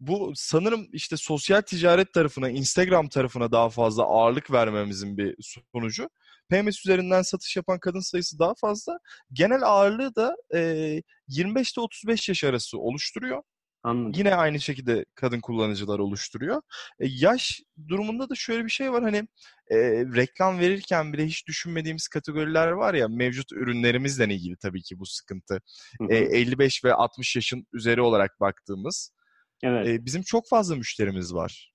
Bu 0.00 0.32
sanırım 0.34 0.88
işte 0.92 1.16
sosyal 1.16 1.60
ticaret 1.60 2.12
tarafına, 2.12 2.50
Instagram 2.50 3.08
tarafına 3.08 3.52
daha 3.52 3.68
fazla 3.68 4.02
ağırlık 4.02 4.52
vermemizin 4.52 5.16
bir 5.18 5.36
sonucu. 5.72 6.10
PMS 6.50 6.86
üzerinden 6.86 7.22
satış 7.22 7.56
yapan 7.56 7.78
kadın 7.78 8.00
sayısı 8.00 8.38
daha 8.38 8.54
fazla. 8.54 8.98
Genel 9.32 9.62
ağırlığı 9.62 10.14
da 10.14 10.36
e, 10.54 11.02
25 11.28 11.72
ile 11.72 11.80
35 11.80 12.28
yaş 12.28 12.44
arası 12.44 12.78
oluşturuyor. 12.78 13.42
Anladım. 13.82 14.12
Yine 14.16 14.34
aynı 14.34 14.60
şekilde 14.60 15.04
kadın 15.14 15.40
kullanıcılar 15.40 15.98
oluşturuyor. 15.98 16.62
E, 17.00 17.06
yaş 17.08 17.60
durumunda 17.88 18.30
da 18.30 18.34
şöyle 18.34 18.64
bir 18.64 18.70
şey 18.70 18.92
var 18.92 19.02
hani 19.02 19.16
e, 19.70 19.76
reklam 20.16 20.58
verirken 20.58 21.12
bile 21.12 21.26
hiç 21.26 21.46
düşünmediğimiz 21.46 22.08
kategoriler 22.08 22.68
var 22.68 22.94
ya 22.94 23.08
mevcut 23.08 23.52
ürünlerimizle 23.52 24.24
ilgili 24.24 24.56
tabii 24.56 24.82
ki 24.82 24.98
bu 24.98 25.06
sıkıntı. 25.06 25.60
E, 26.08 26.16
55 26.16 26.84
ve 26.84 26.94
60 26.94 27.36
yaşın 27.36 27.66
üzeri 27.72 28.00
olarak 28.00 28.40
baktığımız 28.40 29.10
Evet. 29.62 29.86
e, 29.86 30.04
bizim 30.04 30.22
çok 30.22 30.48
fazla 30.48 30.76
müşterimiz 30.76 31.34
var. 31.34 31.72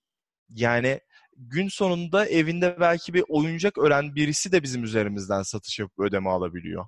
Yani 0.49 0.99
gün 1.37 1.67
sonunda 1.67 2.25
evinde 2.25 2.77
belki 2.79 3.13
bir 3.13 3.23
oyuncak 3.29 3.77
öğren 3.77 4.15
birisi 4.15 4.51
de 4.51 4.63
bizim 4.63 4.83
üzerimizden 4.83 5.41
satış 5.41 5.79
yapıp 5.79 5.99
ödeme 5.99 6.29
alabiliyor. 6.29 6.87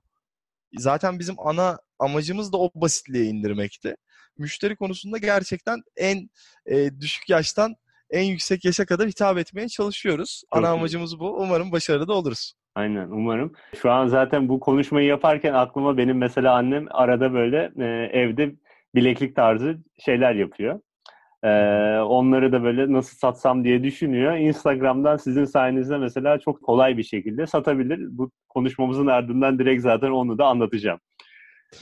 Zaten 0.77 1.19
bizim 1.19 1.35
ana 1.39 1.79
amacımız 1.99 2.53
da 2.53 2.57
o 2.57 2.71
basitliğe 2.75 3.25
indirmekti. 3.25 3.95
Müşteri 4.37 4.75
konusunda 4.75 5.17
gerçekten 5.17 5.81
en 5.97 6.29
e, 6.65 6.99
düşük 6.99 7.29
yaştan 7.29 7.75
en 8.09 8.23
yüksek 8.23 8.65
yaşa 8.65 8.85
kadar 8.85 9.07
hitap 9.07 9.37
etmeye 9.37 9.67
çalışıyoruz. 9.67 10.43
Çok 10.53 10.59
ana 10.59 10.67
iyi. 10.67 10.77
amacımız 10.77 11.19
bu. 11.19 11.35
Umarım 11.37 11.71
başarılı 11.71 12.07
da 12.07 12.13
oluruz. 12.13 12.53
Aynen 12.75 13.07
umarım. 13.07 13.53
Şu 13.81 13.91
an 13.91 14.07
zaten 14.07 14.49
bu 14.49 14.59
konuşmayı 14.59 15.07
yaparken 15.07 15.53
aklıma 15.53 15.97
benim 15.97 16.17
mesela 16.17 16.55
annem 16.55 16.85
arada 16.91 17.33
böyle 17.33 17.71
e, 17.79 17.85
evde 18.19 18.55
bileklik 18.95 19.35
tarzı 19.35 19.77
şeyler 20.05 20.35
yapıyor. 20.35 20.79
E, 21.43 21.49
onları 21.99 22.51
da 22.51 22.63
böyle 22.63 22.93
nasıl 22.93 23.17
satsam 23.17 23.63
diye 23.63 23.83
düşünüyor. 23.83 24.37
Instagram'dan 24.37 25.17
sizin 25.17 25.45
sayenizde 25.45 25.97
mesela 25.97 26.39
çok 26.39 26.63
kolay 26.63 26.97
bir 26.97 27.03
şekilde 27.03 27.47
satabilir. 27.47 27.99
Bu 28.11 28.31
konuşmamızın 28.49 29.07
ardından 29.07 29.59
direkt 29.59 29.81
zaten 29.81 30.11
onu 30.11 30.37
da 30.37 30.45
anlatacağım. 30.45 30.99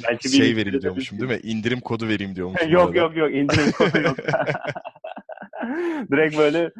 Belki 0.10 0.24
bir 0.24 0.30
Şey 0.30 0.56
vereyim 0.56 0.82
diyormuşum 0.82 1.20
değil 1.20 1.32
mi? 1.32 1.40
İndirim 1.44 1.80
kodu 1.80 2.08
vereyim 2.08 2.36
diyormuşum. 2.36 2.70
yok 2.72 2.96
yok 2.96 3.18
yok 3.18 3.32
indirim 3.34 3.72
kodu 3.72 4.02
yok. 4.02 4.18
Direkt 6.12 6.38
böyle 6.38 6.72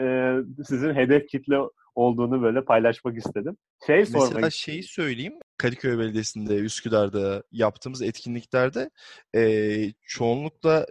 e, 0.00 0.64
sizin 0.64 0.94
hedef 0.94 1.28
kitle 1.28 1.56
olduğunu 1.94 2.42
böyle 2.42 2.64
paylaşmak 2.64 3.16
istedim. 3.16 3.56
Şey 3.86 4.06
sormak 4.06 4.32
Mesela 4.32 4.50
şeyi 4.50 4.82
söyleyeyim. 4.82 5.34
Kadıköy 5.58 5.98
Belediyesi'nde, 5.98 6.54
Üsküdar'da 6.54 7.42
yaptığımız 7.52 8.02
etkinliklerde 8.02 8.90
eee, 9.34 9.92
çoğunlukla 10.06 10.86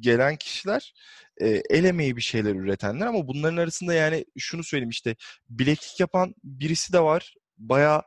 gelen 0.00 0.36
kişiler 0.36 0.94
eee, 1.40 1.62
el 1.70 1.84
emeği 1.84 2.16
bir 2.16 2.22
şeyler 2.22 2.54
üretenler 2.54 3.06
ama 3.06 3.28
bunların 3.28 3.56
arasında 3.56 3.94
yani 3.94 4.24
şunu 4.38 4.64
söyleyeyim 4.64 4.90
işte 4.90 5.16
bileklik 5.50 6.00
yapan 6.00 6.34
birisi 6.44 6.92
de 6.92 7.00
var. 7.00 7.34
Bayağı 7.58 8.02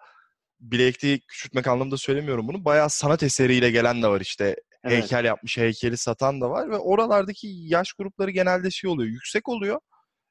bilekliği 0.59 1.19
küçültmek 1.19 1.67
anlamında 1.67 1.97
söylemiyorum 1.97 2.47
bunu. 2.47 2.65
Bayağı 2.65 2.89
sanat 2.89 3.23
eseriyle 3.23 3.71
gelen 3.71 4.03
de 4.03 4.07
var 4.07 4.21
işte. 4.21 4.55
Evet. 4.83 5.01
Heykel 5.03 5.25
yapmış, 5.25 5.57
heykeli 5.57 5.97
satan 5.97 6.41
da 6.41 6.49
var 6.49 6.69
ve 6.69 6.77
oralardaki 6.77 7.47
yaş 7.47 7.93
grupları 7.93 8.31
genelde 8.31 8.71
şey 8.71 8.89
oluyor, 8.89 9.09
yüksek 9.09 9.49
oluyor 9.49 9.79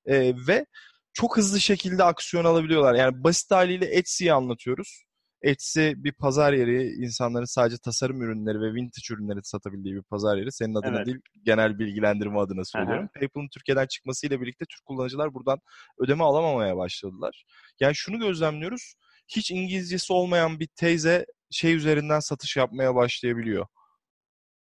Eee, 0.06 0.34
ve 0.48 0.66
çok 1.12 1.36
hızlı 1.36 1.60
şekilde 1.60 2.04
aksiyon 2.04 2.44
alabiliyorlar. 2.44 2.94
Yani 2.94 3.24
basit 3.24 3.50
haliyle 3.50 3.86
Etsy'yi 3.86 4.32
anlatıyoruz. 4.32 5.04
Etsy 5.42 5.90
bir 5.96 6.12
pazar 6.12 6.52
yeri, 6.52 6.86
insanların 6.86 7.44
sadece 7.44 7.76
tasarım 7.84 8.22
ürünleri 8.22 8.60
ve 8.60 8.74
vintage 8.74 9.14
ürünleri 9.14 9.38
satabildiği 9.42 9.94
bir 9.94 10.02
pazar 10.02 10.36
yeri. 10.36 10.52
Senin 10.52 10.74
adına 10.74 10.96
Evet. 10.96 11.06
değil, 11.06 11.18
genel 11.44 11.78
bilgilendirme 11.78 12.38
adına 12.38 12.64
söylüyorum. 12.64 13.08
PayPal'ın 13.14 13.48
Türkiye'den 13.54 13.86
çıkmasıyla 13.86 14.40
birlikte 14.40 14.64
Türk 14.70 14.84
kullanıcılar 14.84 15.34
buradan 15.34 15.58
ödeme 15.98 16.24
alamamaya 16.24 16.76
başladılar. 16.76 17.44
Yani 17.80 17.94
şunu 17.94 18.18
gözlemliyoruz. 18.18 18.94
Hiç 19.28 19.50
İngilizcesi 19.50 20.12
olmayan 20.12 20.60
bir 20.60 20.66
teyze 20.66 21.26
şey 21.50 21.74
üzerinden 21.74 22.20
satış 22.20 22.56
yapmaya 22.56 22.94
başlayabiliyor. 22.94 23.66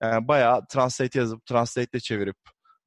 Yani 0.04 0.28
bayağı 0.28 0.62
translate 0.70 1.20
yazıp, 1.20 1.46
translate'le 1.46 2.00
çevirip, 2.00 2.38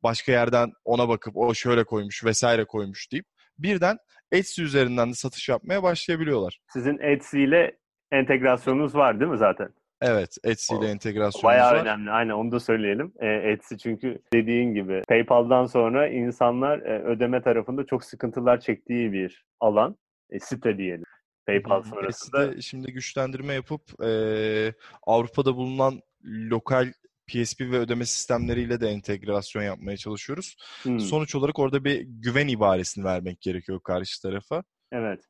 başka 0.03 0.33
yerden 0.33 0.73
ona 0.85 1.09
bakıp 1.09 1.37
o 1.37 1.55
şöyle 1.55 1.85
koymuş 1.85 2.25
vesaire 2.25 2.65
koymuş 2.65 3.13
deyip 3.13 3.27
birden 3.59 3.99
Etsy 4.33 4.63
üzerinden 4.63 5.11
de 5.11 5.15
satış 5.15 5.49
yapmaya 5.49 5.83
başlayabiliyorlar. 5.83 6.59
Sizin 6.69 6.99
Etsy 6.99 7.45
ile 7.45 7.79
entegrasyonunuz 8.13 8.95
var 8.95 9.21
değil 9.21 9.31
mi 9.31 9.39
zaten? 9.39 9.69
Evet, 10.01 10.37
Etsy 10.45 10.75
ile 10.75 10.87
entegrasyonumuz 10.87 11.45
Bayağı 11.45 11.73
var. 11.73 11.81
önemli. 11.81 12.11
Aynen 12.11 12.33
onu 12.33 12.53
da 12.53 12.61
söyleyelim. 12.61 13.13
E, 13.21 13.27
Etsy 13.27 13.75
çünkü 13.75 14.23
dediğin 14.33 14.75
gibi 14.75 15.03
PayPal'dan 15.09 15.67
sonra 15.67 16.09
insanlar 16.09 16.79
e, 16.79 17.03
ödeme 17.03 17.43
tarafında 17.43 17.87
çok 17.87 18.05
sıkıntılar 18.05 18.61
çektiği 18.61 19.13
bir 19.13 19.45
alan. 19.61 19.97
E, 20.31 20.39
site 20.39 20.79
diyelim. 20.79 21.05
PayPal 21.47 21.83
sonrasında. 21.83 22.45
Etsy'de 22.45 22.63
şimdi 22.63 22.93
güçlendirme 22.93 23.55
yapıp 23.55 23.83
eee, 24.03 24.75
Avrupa'da 25.03 25.57
bulunan 25.57 26.01
lokal 26.25 26.93
PSP 27.27 27.71
ve 27.71 27.79
ödeme 27.79 28.07
sistemleriyle 28.07 28.81
de 28.81 28.89
entegrasyon 28.89 29.63
yapmaya 29.63 29.97
çalışıyoruz. 29.97 30.57
Hmm, 30.83 30.99
Sonuç 31.01 31.35
olarak 31.35 31.59
orada 31.59 31.85
bir 31.85 32.01
güven 32.01 32.49
ibaresini 32.49 33.05
vermek 33.05 33.41
gerekiyor 33.41 33.81
karşı 33.85 34.23
tarafa. 34.23 34.65
Evet. 34.93 35.21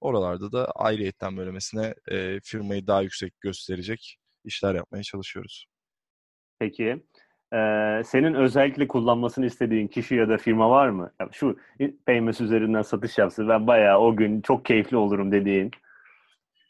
Oralarda 0.00 0.52
da 0.52 0.64
ayrıyetten 0.72 1.36
bölmesine 1.36 1.94
eee, 2.10 2.40
firmayı 2.44 2.86
daha 2.86 3.02
yüksek 3.02 3.40
gösterecek 3.40 4.16
işler 4.44 4.74
yapmaya 4.74 5.02
çalışıyoruz. 5.02 5.66
Peki. 6.58 7.02
E, 7.54 8.02
senin 8.04 8.34
özellikle 8.34 8.88
kullanmasını 8.88 9.46
istediğin 9.46 9.88
kişi 9.88 10.14
ya 10.14 10.28
da 10.28 10.36
firma 10.38 10.70
var 10.70 10.88
mı? 10.88 11.10
Ya 11.20 11.28
şu 11.32 11.56
Payments 12.06 12.40
üzerinden 12.40 12.82
satış 12.82 13.18
yapsın. 13.18 13.48
Ben 13.48 13.66
bayağı 13.66 13.98
o 13.98 14.16
gün 14.16 14.40
çok 14.40 14.64
keyifli 14.64 14.96
olurum 14.96 15.32
dediğin. 15.32 15.70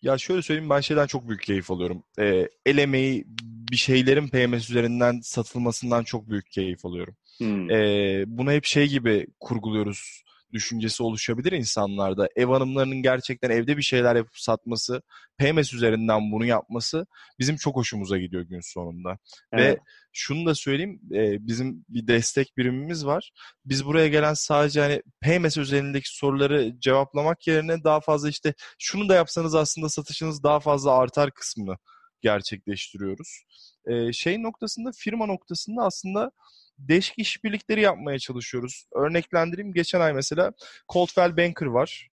Ya 0.02 0.18
şöyle 0.18 0.42
söyleyeyim 0.42 0.70
ben 0.70 0.80
şeyden 0.80 1.06
çok 1.06 1.28
büyük 1.28 1.42
keyif 1.42 1.70
alıyorum. 1.70 2.02
Ee, 2.18 2.48
el 2.66 2.78
emeği 2.78 3.24
bir 3.70 3.76
şeylerin 3.76 4.28
PMS 4.28 4.70
üzerinden 4.70 5.20
satılmasından 5.22 6.04
çok 6.04 6.30
büyük 6.30 6.50
keyif 6.50 6.86
alıyorum. 6.86 7.16
Hmm, 7.38 7.70
Ee, 7.70 8.24
bunu 8.26 8.52
hep 8.52 8.64
şey 8.64 8.88
gibi 8.88 9.26
kurguluyoruz 9.40 10.23
düşüncesi 10.54 11.02
oluşabilir 11.02 11.52
insanlarda. 11.52 12.28
Ev 12.36 12.46
hanımlarının 12.46 13.02
gerçekten 13.02 13.50
evde 13.50 13.76
bir 13.76 13.82
şeyler 13.82 14.16
yapıp 14.16 14.38
satması, 14.38 15.02
PMS 15.38 15.74
üzerinden 15.74 16.32
bunu 16.32 16.44
yapması 16.44 17.06
bizim 17.38 17.56
çok 17.56 17.76
hoşumuza 17.76 18.18
gidiyor 18.18 18.42
gün 18.42 18.60
sonunda. 18.60 19.18
evet. 19.52 19.78
Ve 19.78 19.80
şunu 20.12 20.46
da 20.46 20.54
söyleyeyim, 20.54 21.00
e, 21.12 21.46
bizim 21.46 21.84
bir 21.88 22.06
destek 22.06 22.56
birimimiz 22.56 23.06
var. 23.06 23.32
Biz 23.64 23.86
buraya 23.86 24.08
gelen 24.08 24.34
sadece 24.34 24.80
hani 24.80 25.02
PMS 25.20 25.56
üzerindeki 25.56 26.16
soruları 26.16 26.80
cevaplamak 26.80 27.46
yerine 27.46 27.84
daha 27.84 28.00
fazla 28.00 28.28
işte 28.28 28.54
şunu 28.78 29.08
da 29.08 29.14
yapsanız 29.14 29.54
aslında 29.54 29.88
satışınız 29.88 30.42
daha 30.42 30.60
fazla 30.60 30.92
artar 30.98 31.30
kısmını 31.30 31.76
gerçekleştiriyoruz. 32.20 33.44
Ee, 33.86 34.12
şey 34.12 34.42
noktasında, 34.42 34.90
firma 34.96 35.26
noktasında 35.26 35.82
aslında 35.82 36.30
değişik 36.78 37.18
işbirlikleri 37.18 37.80
yapmaya 37.80 38.18
çalışıyoruz. 38.18 38.86
Örneklendireyim. 38.94 39.72
Geçen 39.72 40.00
ay 40.00 40.12
mesela 40.12 40.52
Coldwell 40.92 41.36
Banker 41.36 41.66
var. 41.66 42.08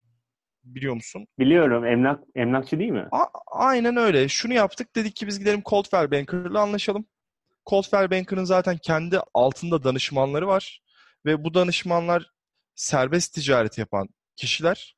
Biliyor 0.64 0.94
musun? 0.94 1.26
Biliyorum. 1.38 1.86
Emlak 1.86 2.20
emlakçı 2.34 2.78
değil 2.78 2.90
mi? 2.90 3.08
A- 3.12 3.26
aynen 3.52 3.96
öyle. 3.96 4.28
Şunu 4.28 4.52
yaptık. 4.52 4.96
Dedik 4.96 5.16
ki 5.16 5.26
biz 5.26 5.38
gidelim 5.38 5.62
Coldwell 5.66 6.10
Banker'la 6.10 6.60
anlaşalım. 6.60 7.06
Coldwell 7.66 8.10
Banker'ın 8.10 8.44
zaten 8.44 8.78
kendi 8.82 9.18
altında 9.34 9.84
danışmanları 9.84 10.46
var. 10.46 10.82
Ve 11.26 11.44
bu 11.44 11.54
danışmanlar 11.54 12.30
serbest 12.74 13.34
ticaret 13.34 13.78
yapan 13.78 14.08
kişiler. 14.36 14.96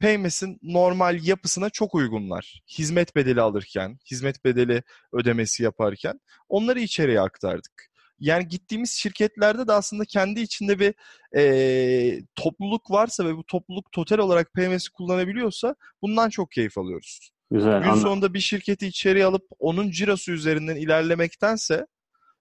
Paymess'in 0.00 0.58
normal 0.62 1.26
yapısına 1.26 1.70
çok 1.70 1.94
uygunlar. 1.94 2.62
Hizmet 2.78 3.16
bedeli 3.16 3.40
alırken, 3.40 3.98
hizmet 4.10 4.44
bedeli 4.44 4.82
ödemesi 5.12 5.62
yaparken 5.62 6.20
onları 6.48 6.80
içeriye 6.80 7.20
aktardık. 7.20 7.91
Yani 8.22 8.48
gittiğimiz 8.48 8.90
şirketlerde 8.90 9.68
de 9.68 9.72
aslında 9.72 10.04
kendi 10.04 10.40
içinde 10.40 10.78
bir 10.78 10.94
e, 11.38 12.22
topluluk 12.34 12.90
varsa 12.90 13.24
ve 13.26 13.36
bu 13.36 13.44
topluluk 13.44 13.92
total 13.92 14.18
olarak 14.18 14.52
PMS'i 14.54 14.92
kullanabiliyorsa 14.92 15.74
bundan 16.02 16.28
çok 16.28 16.50
keyif 16.50 16.78
alıyoruz. 16.78 17.30
Güzel. 17.50 17.82
Gün 17.82 17.88
anla- 17.88 18.00
sonunda 18.00 18.34
bir 18.34 18.40
şirketi 18.40 18.86
içeriye 18.86 19.24
alıp 19.24 19.42
onun 19.58 19.90
cirosu 19.90 20.32
üzerinden 20.32 20.76
ilerlemektense 20.76 21.86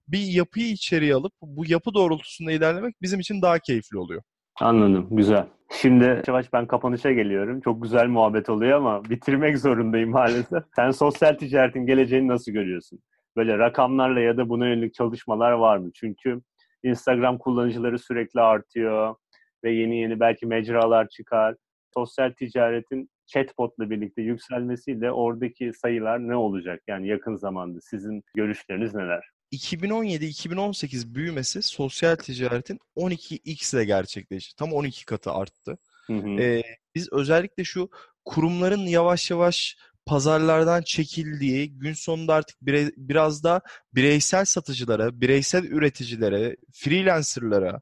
bir 0.07 0.19
yapıyı 0.19 0.67
içeriye 0.67 1.15
alıp 1.15 1.33
bu 1.41 1.65
yapı 1.65 1.93
doğrultusunda 1.93 2.51
ilerlemek 2.51 3.01
bizim 3.01 3.19
için 3.19 3.41
daha 3.41 3.59
keyifli 3.59 3.97
oluyor. 3.97 4.21
Anladım. 4.59 5.07
Güzel. 5.11 5.47
Şimdi 5.81 6.23
yavaş 6.27 6.53
ben 6.53 6.67
kapanışa 6.67 7.11
geliyorum. 7.11 7.61
Çok 7.61 7.83
güzel 7.83 8.07
muhabbet 8.07 8.49
oluyor 8.49 8.77
ama 8.77 9.03
bitirmek 9.03 9.59
zorundayım 9.59 10.09
maalesef. 10.09 10.63
Sen 10.75 10.91
sosyal 10.91 11.33
ticaretin 11.33 11.85
geleceğini 11.85 12.27
nasıl 12.27 12.51
görüyorsun? 12.51 12.99
Böyle 13.35 13.57
rakamlarla 13.57 14.19
ya 14.19 14.37
da 14.37 14.49
buna 14.49 14.67
yönelik 14.67 14.93
çalışmalar 14.93 15.51
var 15.51 15.77
mı? 15.77 15.91
Çünkü 15.93 16.41
Instagram 16.83 17.37
kullanıcıları 17.37 17.99
sürekli 17.99 18.41
artıyor 18.41 19.15
ve 19.63 19.71
yeni 19.71 19.97
yeni 19.97 20.19
belki 20.19 20.45
mecralar 20.45 21.07
çıkar. 21.07 21.55
Sosyal 21.93 22.31
ticaretin 22.31 23.09
chatbotla 23.25 23.89
birlikte 23.89 24.21
yükselmesiyle 24.21 25.11
oradaki 25.11 25.71
sayılar 25.73 26.27
ne 26.27 26.35
olacak? 26.35 26.81
Yani 26.87 27.07
yakın 27.07 27.35
zamanda 27.35 27.81
sizin 27.81 28.23
görüşleriniz 28.35 28.95
neler? 28.95 29.23
2017-2018 29.53 31.15
büyümesi 31.15 31.61
sosyal 31.61 32.15
ticaretin 32.15 32.79
12x 32.97 33.75
ile 33.75 33.85
gerçekleşti. 33.85 34.55
Tam 34.55 34.73
12 34.73 35.05
katı 35.05 35.31
arttı. 35.31 35.77
Hı 36.07 36.13
hı. 36.13 36.29
Ee, 36.29 36.63
biz 36.95 37.13
özellikle 37.13 37.63
şu 37.63 37.89
kurumların 38.25 38.85
yavaş 38.85 39.31
yavaş 39.31 39.77
pazarlardan 40.05 40.81
çekildiği, 40.81 41.77
gün 41.79 41.93
sonunda 41.93 42.33
artık 42.33 42.61
bire- 42.61 42.93
biraz 42.97 43.43
da 43.43 43.61
bireysel 43.95 44.45
satıcılara, 44.45 45.21
bireysel 45.21 45.63
üreticilere, 45.63 46.55
freelancerlara, 46.73 47.81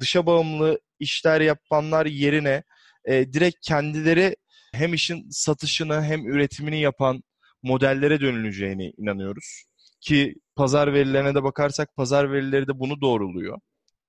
dışa 0.00 0.26
bağımlı 0.26 0.80
işler 0.98 1.40
yapanlar 1.40 2.06
yerine 2.06 2.62
e, 3.04 3.32
direkt 3.32 3.56
kendileri 3.66 4.36
hem 4.72 4.94
işin 4.94 5.30
satışını 5.30 6.02
hem 6.02 6.26
üretimini 6.28 6.80
yapan 6.80 7.22
modellere 7.62 8.20
dönüleceğine 8.20 8.90
inanıyoruz. 8.96 9.64
Ki 10.00 10.34
pazar 10.56 10.92
verilerine 10.92 11.34
de 11.34 11.42
bakarsak 11.42 11.96
pazar 11.96 12.32
verileri 12.32 12.66
de 12.66 12.78
bunu 12.78 13.00
doğruluyor. 13.00 13.58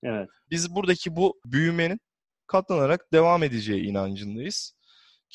Evet. 0.03 0.29
Biz 0.51 0.75
buradaki 0.75 1.15
bu 1.15 1.39
büyümenin 1.45 1.99
katlanarak 2.47 3.13
devam 3.13 3.43
edeceği 3.43 3.83
inancındayız. 3.83 4.74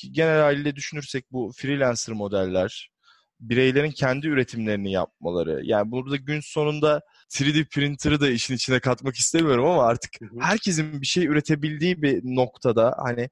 Ki 0.00 0.12
genel 0.12 0.40
haliyle 0.40 0.76
düşünürsek 0.76 1.32
bu 1.32 1.52
freelancer 1.56 2.14
modeller, 2.14 2.90
bireylerin 3.40 3.90
kendi 3.90 4.28
üretimlerini 4.28 4.92
yapmaları. 4.92 5.60
Yani 5.64 5.90
burada 5.90 6.16
gün 6.16 6.40
sonunda 6.40 7.00
3D 7.30 7.68
printer'ı 7.68 8.20
da 8.20 8.30
işin 8.30 8.54
içine 8.54 8.80
katmak 8.80 9.16
istemiyorum 9.16 9.64
ama 9.66 9.86
artık 9.86 10.10
herkesin 10.40 11.00
bir 11.00 11.06
şey 11.06 11.26
üretebildiği 11.26 12.02
bir 12.02 12.20
noktada 12.24 12.94
hani 12.98 13.30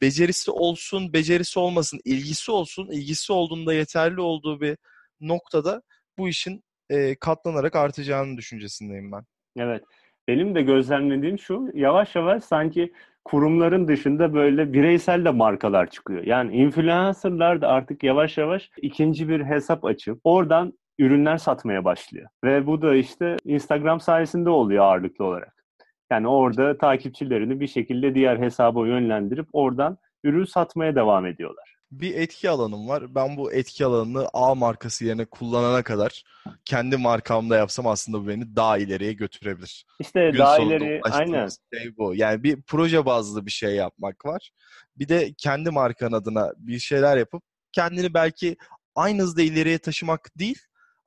becerisi 0.00 0.50
olsun, 0.50 1.12
becerisi 1.12 1.58
olmasın, 1.58 2.00
ilgisi 2.04 2.52
olsun, 2.52 2.88
ilgisi 2.90 3.32
olduğunda 3.32 3.74
yeterli 3.74 4.20
olduğu 4.20 4.60
bir 4.60 4.76
noktada 5.20 5.82
bu 6.18 6.28
işin 6.28 6.64
e, 6.90 7.14
katlanarak 7.14 7.76
artacağını 7.76 8.36
düşüncesindeyim 8.36 9.12
ben. 9.12 9.24
Evet. 9.56 9.82
Benim 10.28 10.54
de 10.54 10.62
gözlemlediğim 10.62 11.38
şu, 11.38 11.68
yavaş 11.74 12.14
yavaş 12.14 12.44
sanki 12.44 12.92
kurumların 13.24 13.88
dışında 13.88 14.34
böyle 14.34 14.72
bireysel 14.72 15.24
de 15.24 15.30
markalar 15.30 15.90
çıkıyor. 15.90 16.24
Yani 16.24 16.56
influencerlar 16.56 17.60
da 17.60 17.68
artık 17.68 18.02
yavaş 18.02 18.38
yavaş 18.38 18.70
ikinci 18.82 19.28
bir 19.28 19.44
hesap 19.44 19.84
açıp 19.84 20.20
oradan 20.24 20.72
ürünler 20.98 21.38
satmaya 21.38 21.84
başlıyor. 21.84 22.28
Ve 22.44 22.66
bu 22.66 22.82
da 22.82 22.94
işte 22.94 23.36
Instagram 23.44 24.00
sayesinde 24.00 24.50
oluyor 24.50 24.84
ağırlıklı 24.84 25.24
olarak. 25.24 25.64
Yani 26.10 26.28
orada 26.28 26.78
takipçilerini 26.78 27.60
bir 27.60 27.66
şekilde 27.66 28.14
diğer 28.14 28.38
hesaba 28.38 28.86
yönlendirip 28.86 29.46
oradan 29.52 29.98
ürün 30.24 30.44
satmaya 30.44 30.94
devam 30.94 31.26
ediyorlar. 31.26 31.73
Bir 31.92 32.14
etki 32.14 32.50
alanım 32.50 32.88
var. 32.88 33.14
Ben 33.14 33.36
bu 33.36 33.52
etki 33.52 33.86
alanını 33.86 34.28
A 34.32 34.54
markası 34.54 35.04
yerine 35.04 35.24
kullanana 35.24 35.82
kadar 35.82 36.24
kendi 36.64 36.96
markamda 36.96 37.56
yapsam 37.56 37.86
aslında 37.86 38.20
bu 38.20 38.28
beni 38.28 38.56
daha 38.56 38.78
ileriye 38.78 39.12
götürebilir. 39.12 39.86
İşte 40.00 40.30
Gün 40.30 40.38
daha 40.38 40.58
ileri 40.58 41.00
aynen 41.04 41.48
Şey 41.74 41.96
bu. 41.96 42.14
Yani 42.14 42.42
bir 42.42 42.62
proje 42.62 43.06
bazlı 43.06 43.46
bir 43.46 43.50
şey 43.50 43.74
yapmak 43.74 44.24
var. 44.26 44.50
Bir 44.96 45.08
de 45.08 45.34
kendi 45.38 45.70
markan 45.70 46.12
adına 46.12 46.52
bir 46.56 46.78
şeyler 46.78 47.16
yapıp 47.16 47.42
kendini 47.72 48.14
belki 48.14 48.56
aynı 48.94 49.22
hızda 49.22 49.42
ileriye 49.42 49.78
taşımak 49.78 50.30
değil 50.38 50.58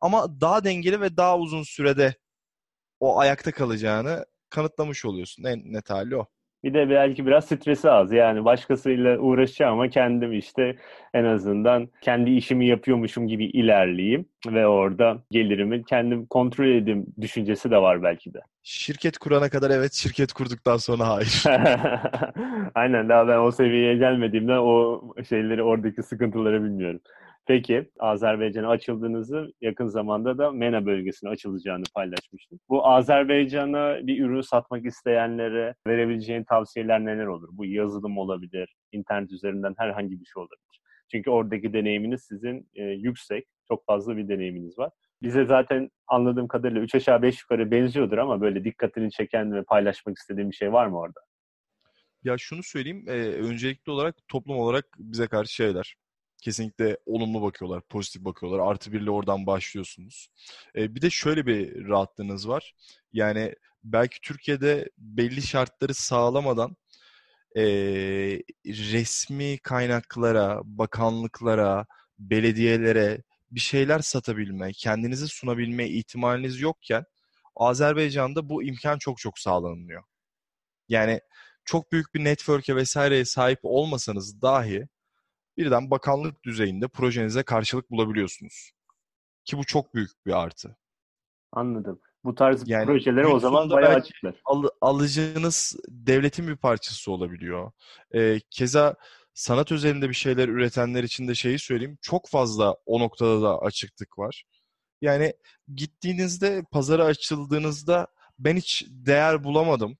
ama 0.01 0.41
daha 0.41 0.63
dengeli 0.63 1.01
ve 1.01 1.17
daha 1.17 1.37
uzun 1.37 1.63
sürede 1.63 2.15
o 2.99 3.19
ayakta 3.19 3.51
kalacağını 3.51 4.25
kanıtlamış 4.49 5.05
oluyorsun. 5.05 5.43
En 5.43 5.73
net 5.73 5.89
hali 5.89 6.17
o. 6.17 6.25
Bir 6.63 6.73
de 6.73 6.89
belki 6.89 7.25
biraz 7.25 7.45
stresi 7.45 7.89
az. 7.89 8.11
Yani 8.11 8.45
başkasıyla 8.45 9.17
uğraşacağım 9.17 9.73
ama 9.73 9.89
kendim 9.89 10.33
işte 10.33 10.75
en 11.13 11.25
azından 11.25 11.89
kendi 12.01 12.31
işimi 12.31 12.67
yapıyormuşum 12.67 13.27
gibi 13.27 13.45
ilerleyeyim 13.45 14.25
ve 14.47 14.67
orada 14.67 15.23
gelirimi 15.31 15.85
kendim 15.85 16.25
kontrol 16.25 16.67
edeyim 16.67 17.05
düşüncesi 17.21 17.71
de 17.71 17.77
var 17.77 18.03
belki 18.03 18.33
de. 18.33 18.39
Şirket 18.63 19.17
kurana 19.17 19.49
kadar 19.49 19.69
evet, 19.69 19.93
şirket 19.93 20.33
kurduktan 20.33 20.77
sonra 20.77 21.07
hayır. 21.07 21.43
Aynen 22.75 23.09
daha 23.09 23.27
ben 23.27 23.37
o 23.37 23.51
seviyeye 23.51 23.95
gelmediğimden 23.95 24.57
o 24.57 25.01
şeyleri 25.29 25.63
oradaki 25.63 26.03
sıkıntıları 26.03 26.63
bilmiyorum. 26.63 26.99
Peki 27.47 27.89
Azerbaycan'a 27.99 28.67
açıldığınızı 28.69 29.53
yakın 29.61 29.87
zamanda 29.87 30.37
da 30.37 30.51
MENA 30.51 30.85
bölgesine 30.85 31.29
açılacağını 31.29 31.83
paylaşmıştım. 31.95 32.59
Bu 32.69 32.87
Azerbaycan'a 32.87 34.07
bir 34.07 34.25
ürün 34.25 34.41
satmak 34.41 34.85
isteyenlere 34.85 35.75
verebileceğin 35.87 36.43
tavsiyeler 36.43 37.05
neler 37.05 37.25
olur? 37.25 37.49
Bu 37.51 37.65
yazılım 37.65 38.17
olabilir, 38.17 38.75
internet 38.91 39.31
üzerinden 39.31 39.73
herhangi 39.77 40.19
bir 40.19 40.25
şey 40.25 40.41
olabilir. 40.41 40.81
Çünkü 41.11 41.29
oradaki 41.29 41.73
deneyiminiz 41.73 42.23
sizin 42.23 42.69
e, 42.75 42.83
yüksek, 42.83 43.45
çok 43.67 43.85
fazla 43.85 44.17
bir 44.17 44.27
deneyiminiz 44.27 44.77
var. 44.77 44.91
Bize 45.21 45.45
zaten 45.45 45.89
anladığım 46.07 46.47
kadarıyla 46.47 46.81
3 46.81 46.95
aşağı 46.95 47.21
5 47.21 47.41
yukarı 47.41 47.71
benziyordur 47.71 48.17
ama 48.17 48.41
böyle 48.41 48.63
dikkatini 48.63 49.11
çeken 49.11 49.53
ve 49.53 49.63
paylaşmak 49.63 50.17
istediğin 50.17 50.51
bir 50.51 50.55
şey 50.55 50.73
var 50.73 50.87
mı 50.87 50.99
orada? 50.99 51.19
Ya 52.23 52.35
şunu 52.37 52.63
söyleyeyim, 52.63 53.05
e, 53.07 53.11
öncelikli 53.33 53.91
olarak 53.91 54.15
toplum 54.27 54.57
olarak 54.57 54.85
bize 54.97 55.27
karşı 55.27 55.53
şeyler. 55.53 55.95
Kesinlikle 56.41 56.97
olumlu 57.05 57.41
bakıyorlar, 57.41 57.81
pozitif 57.81 58.25
bakıyorlar. 58.25 58.59
Artı 58.59 58.93
birle 58.93 59.11
oradan 59.11 59.45
başlıyorsunuz. 59.47 60.29
E, 60.75 60.95
bir 60.95 61.01
de 61.01 61.09
şöyle 61.09 61.45
bir 61.45 61.87
rahatlığınız 61.87 62.47
var. 62.47 62.75
Yani 63.13 63.55
belki 63.83 64.21
Türkiye'de 64.21 64.89
belli 64.97 65.41
şartları 65.41 65.93
sağlamadan 65.93 66.75
e, 67.55 67.63
resmi 68.65 69.57
kaynaklara, 69.57 70.61
bakanlıklara, 70.63 71.85
belediyelere 72.19 73.23
bir 73.51 73.59
şeyler 73.59 73.99
satabilme, 73.99 74.71
kendinizi 74.73 75.27
sunabilme 75.27 75.87
ihtimaliniz 75.87 76.59
yokken 76.61 77.05
Azerbaycan'da 77.55 78.49
bu 78.49 78.63
imkan 78.63 78.97
çok 78.97 79.17
çok 79.17 79.39
sağlanıyor. 79.39 80.03
Yani 80.89 81.21
çok 81.65 81.91
büyük 81.91 82.15
bir 82.15 82.23
network'e 82.23 82.75
vesaireye 82.75 83.25
sahip 83.25 83.59
olmasanız 83.63 84.41
dahi 84.41 84.87
birden 85.57 85.91
bakanlık 85.91 86.43
düzeyinde 86.43 86.87
projenize 86.87 87.43
karşılık 87.43 87.91
bulabiliyorsunuz. 87.91 88.71
Ki 89.45 89.57
bu 89.57 89.63
çok 89.65 89.93
büyük 89.95 90.25
bir 90.25 90.41
artı. 90.41 90.77
Anladım. 91.51 91.99
Bu 92.23 92.35
tarz 92.35 92.69
Yani 92.69 92.85
projeleri 92.85 93.25
gün 93.25 93.31
o 93.33 93.39
zaman 93.39 93.69
bayağı 93.69 93.93
açıklar. 93.95 94.41
Al- 94.45 94.69
alıcınız 94.81 95.75
devletin 95.89 96.47
bir 96.47 96.55
parçası 96.55 97.11
olabiliyor. 97.11 97.71
Ee, 98.15 98.39
keza 98.49 98.95
sanat 99.33 99.71
özelinde 99.71 100.09
bir 100.09 100.13
şeyler 100.13 100.47
üretenler 100.47 101.03
için 101.03 101.27
de 101.27 101.35
şeyi 101.35 101.59
söyleyeyim. 101.59 101.97
Çok 102.01 102.29
fazla 102.29 102.75
o 102.85 102.99
noktada 102.99 103.41
da 103.41 103.59
açıklık 103.59 104.19
var. 104.19 104.43
Yani 105.01 105.33
gittiğinizde, 105.75 106.63
pazara 106.71 107.05
açıldığınızda 107.05 108.07
ben 108.39 108.55
hiç 108.55 108.85
değer 108.89 109.43
bulamadım. 109.43 109.97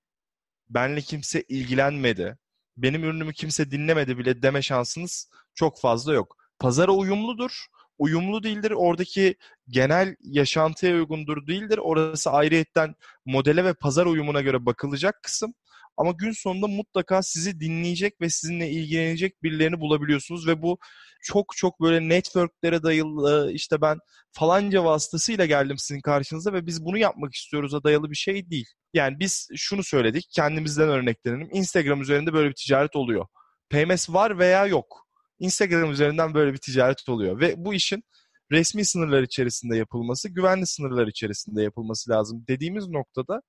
Benle 0.70 1.02
kimse 1.02 1.42
ilgilenmedi. 1.42 2.38
Benim 2.78 3.04
ürünümü 3.04 3.34
kimse 3.34 3.72
dinlemedi 3.72 4.18
bile 4.18 4.42
deme 4.42 4.62
şansınız 4.62 5.30
çok 5.56 5.80
fazla 5.82 6.14
yok. 6.14 6.38
Pazara 6.60 6.92
uyumludur. 6.92 7.66
uyumlu 7.98 8.44
değildir. 8.44 8.72
Oradaki 8.72 9.36
genel 9.70 10.16
yaşantıya 10.24 10.96
uygundur 10.96 11.48
değildir. 11.48 11.78
Orası 11.78 12.32
ayrıyetten 12.32 12.96
modele 13.26 13.66
ve 13.66 13.74
pazar 13.74 14.06
uyumuna 14.06 14.42
göre 14.42 14.66
bakılacak 14.66 15.24
kısım. 15.24 15.54
Ama 15.98 16.12
gün 16.12 16.32
sonunda 16.32 16.68
mutlaka 16.68 17.24
sizi 17.24 17.60
dinleyecek 17.60 18.22
ve 18.22 18.30
sizinle 18.30 18.70
ilgilenecek 18.70 19.44
birilerini 19.44 19.80
bulabiliyorsunuz 19.80 20.48
ve 20.48 20.62
bu 20.62 20.78
çok 21.22 21.54
çok 21.58 21.82
böyle 21.82 22.10
networklere 22.10 22.84
dayalı 22.84 23.52
işte 23.54 23.82
ben 23.82 23.98
falanca 24.32 24.84
vasıtasıyla 24.86 25.46
geldim 25.46 25.78
sizin 25.78 26.02
karşınıza 26.02 26.54
ve 26.54 26.66
biz 26.66 26.86
bunu 26.86 26.98
yapmak 26.98 27.36
istiyoruz'a 27.36 27.84
dayalı 27.84 28.12
bir 28.12 28.16
şey 28.16 28.50
değil. 28.50 28.68
Yani 28.98 29.20
biz 29.20 29.48
şunu 29.56 29.84
söyledik 29.84 30.30
kendimizden 30.32 30.90
örneklenelim. 30.90 31.50
Instagram 31.52 32.02
üzerinde 32.02 32.34
böyle 32.34 32.50
bir 32.50 32.56
ticaret 32.56 32.96
oluyor. 32.96 33.26
PMS 33.70 34.10
var 34.10 34.40
veya 34.40 34.66
yok. 34.66 35.08
Instagram 35.40 35.92
üzerinden 35.92 36.34
böyle 36.34 36.54
bir 36.54 36.58
ticaret 36.58 37.10
oluyor 37.10 37.40
ve 37.40 37.54
bu 37.58 37.74
işin 37.74 38.04
resmi 38.52 38.86
sınırlar 38.86 39.24
içerisinde 39.24 39.78
yapılması, 39.78 40.30
güvenli 40.30 40.68
sınırlar 40.68 41.08
içerisinde 41.08 41.64
yapılması 41.64 42.12
lazım 42.12 42.46
dediğimiz 42.48 42.88
noktada 42.88 43.42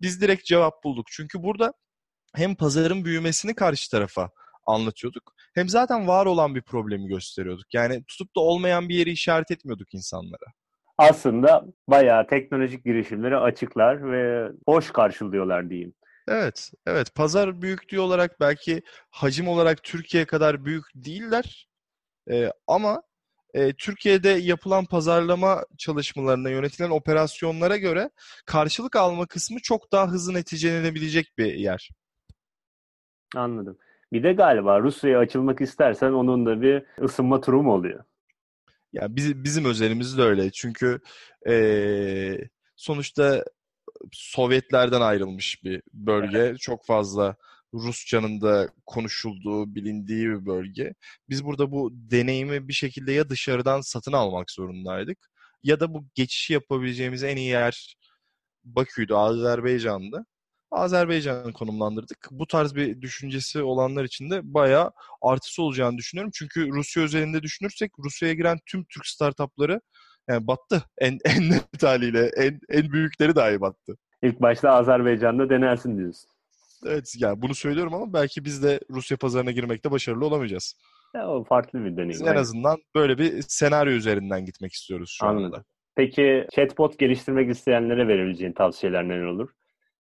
biz 0.00 0.20
direkt 0.20 0.44
cevap 0.44 0.84
bulduk. 0.84 1.06
Çünkü 1.10 1.42
burada 1.42 1.72
hem 2.34 2.54
pazarın 2.54 3.04
büyümesini 3.04 3.54
karşı 3.54 3.90
tarafa 3.90 4.30
anlatıyorduk. 4.66 5.34
Hem 5.54 5.68
zaten 5.68 6.06
var 6.08 6.26
olan 6.26 6.54
bir 6.54 6.62
problemi 6.62 7.08
gösteriyorduk. 7.08 7.74
Yani 7.74 8.04
tutup 8.04 8.36
da 8.36 8.40
olmayan 8.40 8.88
bir 8.88 8.94
yeri 8.94 9.10
işaret 9.10 9.50
etmiyorduk 9.50 9.94
insanlara. 9.94 10.52
Aslında 10.98 11.64
bayağı 11.88 12.26
teknolojik 12.26 12.84
girişimleri 12.84 13.36
açıklar 13.36 14.12
ve 14.12 14.52
hoş 14.66 14.90
karşılıyorlar 14.90 15.70
diyeyim. 15.70 15.94
Evet, 16.28 16.72
evet. 16.86 17.14
Pazar 17.14 17.62
büyüklüğü 17.62 18.00
olarak 18.00 18.40
belki 18.40 18.82
hacim 19.10 19.48
olarak 19.48 19.82
Türkiye 19.82 20.24
kadar 20.24 20.64
büyük 20.64 20.84
değiller. 20.94 21.68
Ee, 22.30 22.52
ama 22.66 23.02
e, 23.54 23.72
Türkiye'de 23.72 24.28
yapılan 24.28 24.84
pazarlama 24.84 25.64
çalışmalarına 25.78 26.50
yönetilen 26.50 26.90
operasyonlara 26.90 27.76
göre 27.76 28.10
karşılık 28.46 28.96
alma 28.96 29.26
kısmı 29.26 29.60
çok 29.62 29.92
daha 29.92 30.08
hızlı 30.08 30.34
neticelenebilecek 30.34 31.32
bir 31.38 31.54
yer. 31.54 31.90
Anladım. 33.36 33.78
Bir 34.12 34.22
de 34.22 34.32
galiba 34.32 34.80
Rusya'ya 34.80 35.18
açılmak 35.18 35.60
istersen 35.60 36.12
onun 36.12 36.46
da 36.46 36.62
bir 36.62 36.84
ısınma 37.02 37.40
turu 37.40 37.62
mu 37.62 37.72
oluyor? 37.72 38.04
Ya 38.92 39.16
biz, 39.16 39.44
bizim 39.44 39.64
özelimiz 39.64 40.18
de 40.18 40.22
öyle. 40.22 40.50
Çünkü 40.52 41.00
e, 41.48 42.38
sonuçta 42.76 43.44
Sovyetlerden 44.12 45.00
ayrılmış 45.00 45.64
bir 45.64 45.82
bölge. 45.92 46.54
Çok 46.60 46.86
fazla 46.86 47.36
Rusçanın 47.74 48.40
da 48.40 48.68
konuşulduğu, 48.86 49.74
bilindiği 49.74 50.28
bir 50.28 50.46
bölge. 50.46 50.94
Biz 51.28 51.44
burada 51.44 51.72
bu 51.72 51.90
deneyimi 51.92 52.68
bir 52.68 52.72
şekilde 52.72 53.12
ya 53.12 53.28
dışarıdan 53.30 53.80
satın 53.80 54.12
almak 54.12 54.50
zorundaydık 54.50 55.18
ya 55.62 55.80
da 55.80 55.94
bu 55.94 56.06
geçişi 56.14 56.52
yapabileceğimiz 56.52 57.24
en 57.24 57.36
iyi 57.36 57.48
yer 57.48 57.96
Bakü'ydü, 58.64 59.14
Azerbaycan'dı. 59.14 60.26
Azerbaycan'ı 60.70 61.52
konumlandırdık. 61.52 62.28
Bu 62.30 62.46
tarz 62.46 62.74
bir 62.74 63.00
düşüncesi 63.00 63.62
olanlar 63.62 64.04
için 64.04 64.30
de 64.30 64.40
bayağı 64.54 64.90
artısı 65.22 65.62
olacağını 65.62 65.98
düşünüyorum. 65.98 66.30
Çünkü 66.34 66.68
Rusya 66.68 67.02
özelinde 67.02 67.42
düşünürsek 67.42 67.92
Rusya'ya 67.98 68.34
giren 68.34 68.58
tüm 68.66 68.84
Türk 68.84 69.06
startupları 69.06 69.80
yani 70.28 70.46
battı. 70.46 70.82
En, 70.98 71.18
en 71.24 71.50
net 71.50 71.82
haliyle. 71.82 72.30
En, 72.36 72.60
en 72.68 72.92
büyükleri 72.92 73.36
dahi 73.36 73.60
battı. 73.60 73.96
İlk 74.22 74.40
başta 74.40 74.70
Azerbaycan'da 74.70 75.50
denersin 75.50 75.98
diyorsun. 75.98 76.30
Evet 76.86 77.14
yani 77.18 77.42
bunu 77.42 77.54
söylüyorum 77.54 77.94
ama 77.94 78.12
belki 78.12 78.44
biz 78.44 78.62
de 78.62 78.80
Rusya 78.90 79.16
pazarına 79.16 79.50
girmekte 79.50 79.90
başarılı 79.90 80.26
olamayacağız. 80.26 80.74
Ya, 81.14 81.28
o 81.28 81.44
farklı 81.44 81.84
bir 81.84 81.92
deneyim. 81.92 82.10
Biz 82.10 82.22
en 82.22 82.36
azından 82.36 82.78
böyle 82.94 83.18
bir 83.18 83.42
senaryo 83.42 83.92
üzerinden 83.92 84.44
gitmek 84.44 84.72
istiyoruz 84.72 85.16
şu 85.20 85.26
Anladım. 85.26 85.44
anda. 85.44 85.64
Peki 85.96 86.46
chatbot 86.54 86.98
geliştirmek 86.98 87.50
isteyenlere 87.50 88.08
verebileceğin 88.08 88.52
tavsiyeler 88.52 89.08
neler 89.08 89.24
olur? 89.24 89.48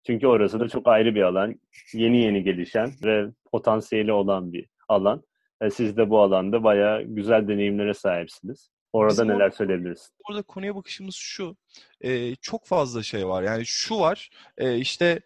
Çünkü 0.07 0.27
orası 0.27 0.59
da 0.59 0.69
çok 0.69 0.87
ayrı 0.87 1.15
bir 1.15 1.21
alan. 1.21 1.55
Yeni 1.93 2.17
yeni 2.21 2.43
gelişen 2.43 2.91
ve 3.03 3.25
potansiyeli 3.51 4.11
olan 4.13 4.53
bir 4.53 4.65
alan. 4.87 5.23
E, 5.61 5.69
Siz 5.69 5.97
de 5.97 6.09
bu 6.09 6.19
alanda 6.21 6.63
bayağı 6.63 7.03
güzel 7.03 7.47
deneyimlere 7.47 7.93
sahipsiniz. 7.93 8.69
Orada 8.93 9.11
Bizim 9.13 9.27
neler 9.27 9.35
orada- 9.35 9.55
söyleyebilirsin? 9.55 10.07
Orada 10.29 10.41
konuya 10.41 10.75
bakışımız 10.75 11.15
şu. 11.15 11.57
e, 12.01 12.35
çok 12.35 12.65
fazla 12.65 13.03
şey 13.03 13.27
var. 13.27 13.43
Yani 13.43 13.65
şu 13.65 13.99
var. 13.99 14.29
e, 14.57 14.77
işte 14.77 15.19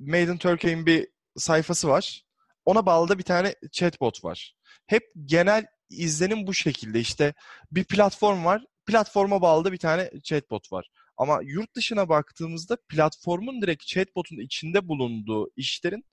Made 0.00 0.22
in 0.22 0.36
Turkey'in 0.36 0.86
bir 0.86 1.08
sayfası 1.36 1.88
var. 1.88 2.22
Ona 2.64 2.86
bağlı 2.86 3.08
da 3.08 3.18
bir 3.18 3.22
tane 3.22 3.54
chatbot 3.72 4.24
var. 4.24 4.54
Hep 4.86 5.02
genel 5.24 5.66
izlenim 5.90 6.46
bu 6.46 6.54
şekilde. 6.54 7.00
İşte 7.00 7.34
bir 7.72 7.84
platform 7.84 8.44
var. 8.44 8.64
Platforma 8.86 9.42
bağlı 9.42 9.64
da 9.64 9.72
bir 9.72 9.78
tane 9.78 10.10
chatbot 10.22 10.72
var. 10.72 10.88
Ama 11.16 11.40
yurt 11.42 11.76
dışına 11.76 12.08
baktığımızda 12.08 12.76
platformun 12.88 13.62
direkt 13.62 13.86
chatbot'un 13.86 14.38
içinde 14.38 14.88
bulunduğu 14.88 15.50
işlerin 15.56 16.04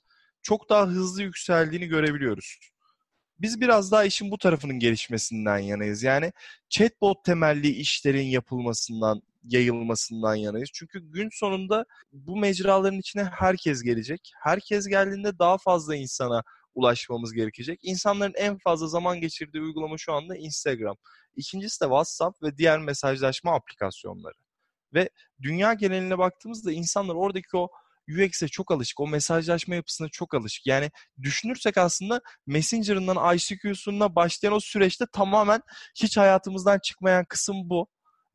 çok 0.41 0.69
daha 0.69 0.87
hızlı 0.87 1.23
yükseldiğini 1.23 1.87
görebiliyoruz. 1.87 2.59
Biz 3.39 3.61
biraz 3.61 3.91
daha 3.91 4.03
işin 4.03 4.31
bu 4.31 4.37
tarafının 4.37 4.79
gelişmesinden 4.79 5.57
yanayız. 5.57 6.03
Yani 6.03 6.31
chatbot 6.69 7.25
temelli 7.25 7.67
işlerin 7.69 8.25
yapılmasından, 8.25 9.21
yayılmasından 9.43 10.35
yanayız. 10.35 10.69
Çünkü 10.73 11.11
gün 11.11 11.29
sonunda 11.31 11.85
bu 12.11 12.37
mecraların 12.37 12.99
içine 12.99 13.23
herkes 13.23 13.81
gelecek. 13.81 14.31
Herkes 14.43 14.87
geldiğinde 14.87 15.39
daha 15.39 15.57
fazla 15.57 15.95
insana 15.95 16.43
ulaşmamız 16.75 17.33
gerekecek. 17.33 17.79
İnsanların 17.83 18.33
en 18.37 18.57
fazla 18.57 18.87
zaman 18.87 19.21
geçirdiği 19.21 19.61
uygulama 19.61 19.97
şu 19.97 20.13
anda 20.13 20.35
Instagram. 20.35 20.95
İkincisi 21.35 21.81
de 21.81 21.85
WhatsApp 21.85 22.43
ve 22.43 22.57
diğer 22.57 22.79
mesajlaşma 22.79 23.55
aplikasyonları. 23.55 24.48
Ve 24.93 25.09
dünya 25.41 25.73
geneline 25.73 26.17
baktığımızda 26.17 26.71
insanlar 26.71 27.15
oradaki 27.15 27.57
o 27.57 27.69
UX'e 28.09 28.47
çok 28.47 28.71
alışık, 28.71 28.99
o 28.99 29.07
mesajlaşma 29.07 29.75
yapısına 29.75 30.09
çok 30.09 30.33
alışık. 30.33 30.67
Yani 30.67 30.91
düşünürsek 31.21 31.77
aslında 31.77 32.21
Messenger'ından 32.47 33.35
ICQ'suna 33.35 34.15
başlayan 34.15 34.53
o 34.53 34.59
süreçte 34.59 35.05
tamamen 35.13 35.61
hiç 36.01 36.17
hayatımızdan 36.17 36.79
çıkmayan 36.79 37.25
kısım 37.25 37.69
bu. 37.69 37.87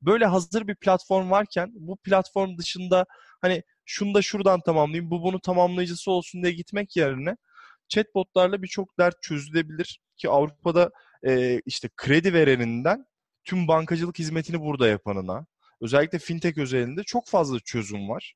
Böyle 0.02 0.26
hazır 0.26 0.68
bir 0.68 0.76
platform 0.76 1.30
varken 1.30 1.70
bu 1.74 1.96
platform 1.96 2.58
dışında 2.58 3.06
hani 3.40 3.62
şunu 3.84 4.14
da 4.14 4.22
şuradan 4.22 4.60
tamamlayayım, 4.60 5.10
bu 5.10 5.22
bunu 5.22 5.40
tamamlayıcısı 5.40 6.10
olsun 6.10 6.42
diye 6.42 6.52
gitmek 6.52 6.96
yerine 6.96 7.36
chatbotlarla 7.88 8.62
birçok 8.62 8.98
dert 8.98 9.22
çözülebilir 9.22 10.00
ki 10.16 10.28
Avrupa'da 10.28 10.90
e, 11.26 11.60
işte 11.66 11.88
kredi 11.96 12.32
vereninden 12.34 13.06
tüm 13.44 13.68
bankacılık 13.68 14.18
hizmetini 14.18 14.60
burada 14.60 14.88
yapanına 14.88 15.46
özellikle 15.84 16.18
fintech 16.18 16.58
özelinde 16.58 17.02
çok 17.02 17.28
fazla 17.28 17.60
çözüm 17.60 18.08
var. 18.08 18.34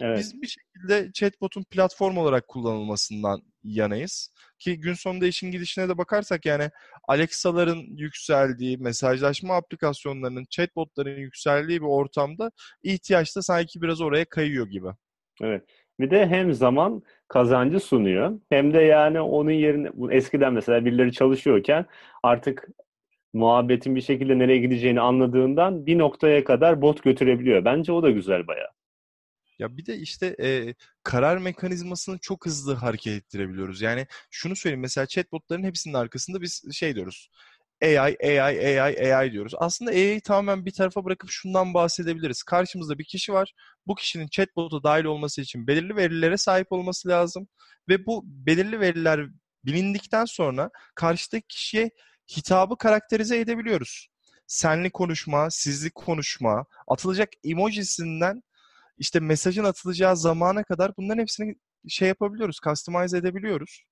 Evet. 0.00 0.18
Biz 0.18 0.42
bir 0.42 0.46
şekilde 0.46 1.12
chatbot'un 1.12 1.64
platform 1.70 2.16
olarak 2.16 2.48
kullanılmasından 2.48 3.42
yanayız. 3.64 4.32
Ki 4.58 4.80
gün 4.80 4.94
sonunda 4.94 5.26
işin 5.26 5.50
gidişine 5.50 5.88
de 5.88 5.98
bakarsak 5.98 6.46
yani 6.46 6.70
Alexa'ların 7.08 7.96
yükseldiği, 7.96 8.78
mesajlaşma 8.78 9.56
aplikasyonlarının, 9.56 10.46
chatbotların 10.50 11.20
yükseldiği 11.20 11.80
bir 11.80 11.86
ortamda 11.86 12.50
ihtiyaç 12.82 13.36
da 13.36 13.42
sanki 13.42 13.82
biraz 13.82 14.00
oraya 14.00 14.24
kayıyor 14.24 14.66
gibi. 14.66 14.88
Evet. 15.42 15.64
Bir 16.00 16.10
de 16.10 16.26
hem 16.26 16.52
zaman 16.52 17.02
kazancı 17.28 17.80
sunuyor 17.80 18.40
hem 18.50 18.74
de 18.74 18.80
yani 18.80 19.20
onun 19.20 19.50
yerine 19.50 19.90
eskiden 20.10 20.52
mesela 20.52 20.84
birileri 20.84 21.12
çalışıyorken 21.12 21.86
artık 22.22 22.68
muhabbetin 23.32 23.96
bir 23.96 24.00
şekilde 24.00 24.38
nereye 24.38 24.58
gideceğini 24.58 25.00
anladığından 25.00 25.86
bir 25.86 25.98
noktaya 25.98 26.44
kadar 26.44 26.82
bot 26.82 27.02
götürebiliyor. 27.02 27.64
Bence 27.64 27.92
o 27.92 28.02
da 28.02 28.10
güzel 28.10 28.46
bayağı. 28.46 28.68
Ya 29.58 29.76
bir 29.76 29.86
de 29.86 29.96
işte 29.96 30.36
e, 30.42 30.74
karar 31.02 31.38
mekanizmasını 31.38 32.18
çok 32.18 32.46
hızlı 32.46 32.74
hareket 32.74 33.12
ettirebiliyoruz. 33.12 33.82
Yani 33.82 34.06
şunu 34.30 34.56
söyleyeyim 34.56 34.80
mesela 34.80 35.06
chatbotların 35.06 35.64
hepsinin 35.64 35.94
arkasında 35.94 36.40
biz 36.40 36.62
şey 36.72 36.94
diyoruz. 36.94 37.30
AI, 37.82 38.16
AI, 38.22 38.40
AI, 38.80 39.14
AI 39.14 39.32
diyoruz. 39.32 39.52
Aslında 39.58 39.90
AI'yi 39.90 40.20
tamamen 40.20 40.66
bir 40.66 40.72
tarafa 40.72 41.04
bırakıp 41.04 41.30
şundan 41.30 41.74
bahsedebiliriz. 41.74 42.42
Karşımızda 42.42 42.98
bir 42.98 43.04
kişi 43.04 43.32
var. 43.32 43.54
Bu 43.86 43.94
kişinin 43.94 44.28
chatbot'a 44.28 44.82
dahil 44.82 45.04
olması 45.04 45.40
için 45.40 45.66
belirli 45.66 45.96
verilere 45.96 46.36
sahip 46.36 46.72
olması 46.72 47.08
lazım. 47.08 47.48
Ve 47.88 48.06
bu 48.06 48.22
belirli 48.24 48.80
veriler 48.80 49.26
bilindikten 49.64 50.24
sonra 50.24 50.70
karşıdaki 50.94 51.46
kişiye 51.48 51.90
hitabı 52.36 52.76
karakterize 52.76 53.38
edebiliyoruz. 53.38 54.08
Senli 54.46 54.90
konuşma, 54.90 55.50
sizli 55.50 55.90
konuşma, 55.90 56.64
atılacak 56.88 57.28
emojisinden 57.44 58.42
işte 58.98 59.20
mesajın 59.20 59.64
atılacağı 59.64 60.16
zamana 60.16 60.64
kadar 60.64 60.92
bunların 60.96 61.20
hepsini 61.22 61.54
şey 61.88 62.08
yapabiliyoruz, 62.08 62.56
customize 62.64 63.18
edebiliyoruz. 63.18 63.84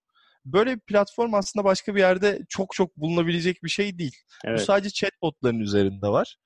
Böyle 0.44 0.74
bir 0.74 0.80
platform 0.80 1.34
aslında 1.34 1.64
başka 1.64 1.94
bir 1.94 2.00
yerde 2.00 2.40
çok 2.48 2.74
çok 2.74 2.96
bulunabilecek 2.96 3.64
bir 3.64 3.68
şey 3.68 3.98
değil. 3.98 4.16
Bu 4.44 4.48
Evet. 4.48 4.60
sadece 4.60 4.90
chatbotların 4.90 5.60
üzerinde 5.60 6.08
var. 6.08 6.36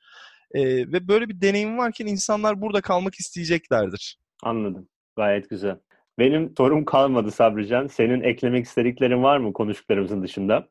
Ee, 0.55 0.63
ve 0.67 1.09
böyle 1.09 1.29
bir 1.29 1.41
deneyim 1.41 1.79
varken 1.79 2.07
insanlar 2.07 2.61
burada 2.61 2.81
kalmak 2.81 3.15
isteyeceklerdir. 3.15 4.19
Anladım. 4.43 4.89
Gayet 5.17 5.51
güzel. 5.51 5.79
Benim 6.19 6.55
sorum 6.57 6.85
kalmadı 6.85 7.31
Sabrican. 7.31 7.87
Senin 7.87 8.21
eklemek 8.23 8.67
istediklerin 8.67 9.23
var 9.23 9.39
mı 9.39 9.53
konuştuklarımızın 9.53 10.23
dışında? 10.23 10.69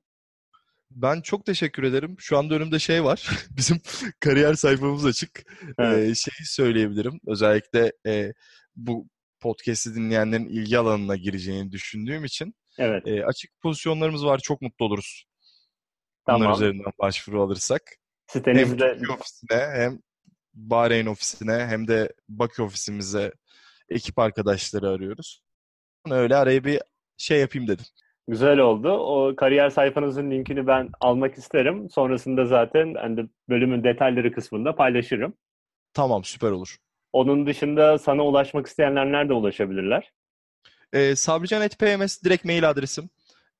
Ben 0.95 1.21
çok 1.21 1.45
teşekkür 1.45 1.83
ederim. 1.83 2.15
Şu 2.19 2.37
anda 2.37 2.55
önümde 2.55 2.79
şey 2.79 3.03
var. 3.03 3.29
Bizim 3.57 3.81
kariyer 4.19 4.53
sayfamız 4.53 5.05
açık. 5.05 5.43
Evet. 5.79 5.97
Ee, 5.97 6.15
şeyi 6.15 6.45
söyleyebilirim. 6.45 7.19
Özellikle 7.27 7.91
e, 8.07 8.33
bu 8.75 9.07
podcast'i 9.39 9.95
dinleyenlerin 9.95 10.45
ilgi 10.45 10.77
alanına 10.77 11.15
gireceğini 11.15 11.71
düşündüğüm 11.71 12.25
için 12.25 12.55
Evet. 12.77 13.07
e, 13.07 13.25
açık 13.25 13.51
pozisyonlarımız 13.61 14.25
var. 14.25 14.39
Çok 14.39 14.61
mutlu 14.61 14.85
oluruz. 14.85 15.25
Bunlar 16.27 16.39
Tamam. 16.39 16.53
üzerinden 16.53 16.93
başvuru 16.99 17.43
alırsak. 17.43 17.81
Hem 18.27 18.39
Sitenizde 18.41 18.93
Türkiye 18.93 19.17
ofisine 19.17 19.67
hem 19.73 19.99
Bahreyn 20.53 21.05
ofisine 21.05 21.53
hem 21.53 21.87
de 21.87 22.13
Bakü 22.29 22.61
ofisimize 22.61 23.31
ekip 23.89 24.19
arkadaşları 24.19 24.89
arıyoruz. 24.89 25.41
Öyle 26.09 26.35
araya 26.35 26.63
bir 26.63 26.81
şey 27.17 27.39
yapayım 27.39 27.67
dedim. 27.67 27.85
Güzel 28.27 28.59
oldu. 28.59 28.91
O 28.91 29.35
kariyer 29.35 29.69
sayfanızın 29.69 30.31
linkini 30.31 30.67
ben 30.67 30.89
almak 30.99 31.37
isterim. 31.37 31.89
Sonrasında 31.89 32.45
zaten 32.45 33.17
de 33.17 33.27
bölümün 33.49 33.83
detayları 33.83 34.31
kısmında 34.31 34.75
paylaşırım. 34.75 35.33
Tamam 35.93 36.23
süper 36.23 36.51
olur. 36.51 36.77
Onun 37.13 37.45
dışında 37.47 37.97
sana 37.97 38.25
ulaşmak 38.25 38.67
isteyenler 38.67 39.11
nerede 39.11 39.33
ulaşabilirler? 39.33 40.11
Ee, 40.93 41.15
Sabrican.pms 41.15 42.23
direkt 42.23 42.45
mail 42.45 42.69
adresim. 42.69 43.09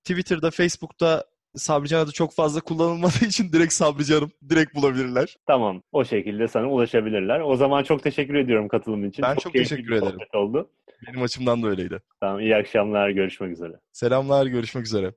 Twitter'da, 0.03 0.51
Facebook'ta 0.51 1.26
Sabrican 1.56 1.99
adı 1.99 2.12
çok 2.12 2.34
fazla 2.34 2.62
kullanılmadığı 2.62 3.26
için 3.26 3.52
direkt 3.52 3.74
Sabrican'ım. 3.74 4.32
Direkt 4.49 4.76
bulabilirler. 4.76 5.36
Tamam. 5.47 5.82
O 5.91 6.06
şekilde 6.06 6.47
sana 6.47 6.70
ulaşabilirler. 6.70 7.39
O 7.39 7.56
zaman 7.56 7.84
çok 7.84 8.04
teşekkür 8.04 8.36
ediyorum 8.36 8.68
katılım 8.68 9.06
için. 9.06 9.24
Ben 9.24 9.36
çok 9.36 9.54
keyifli 9.54 9.70
teşekkür 9.76 9.91
ederim. 9.93 10.20
oldu. 10.34 10.70
Benim 11.08 11.22
açımdan 11.22 11.64
da 11.64 11.68
öyleydi. 11.68 11.99
Tamam. 12.20 12.39
iyi 12.39 12.56
akşamlar. 12.56 13.10
Görüşmek 13.10 13.52
üzere. 13.52 13.74
Selamlar, 13.91 14.45
görüşmek 14.45 14.86
üzere. 14.86 15.14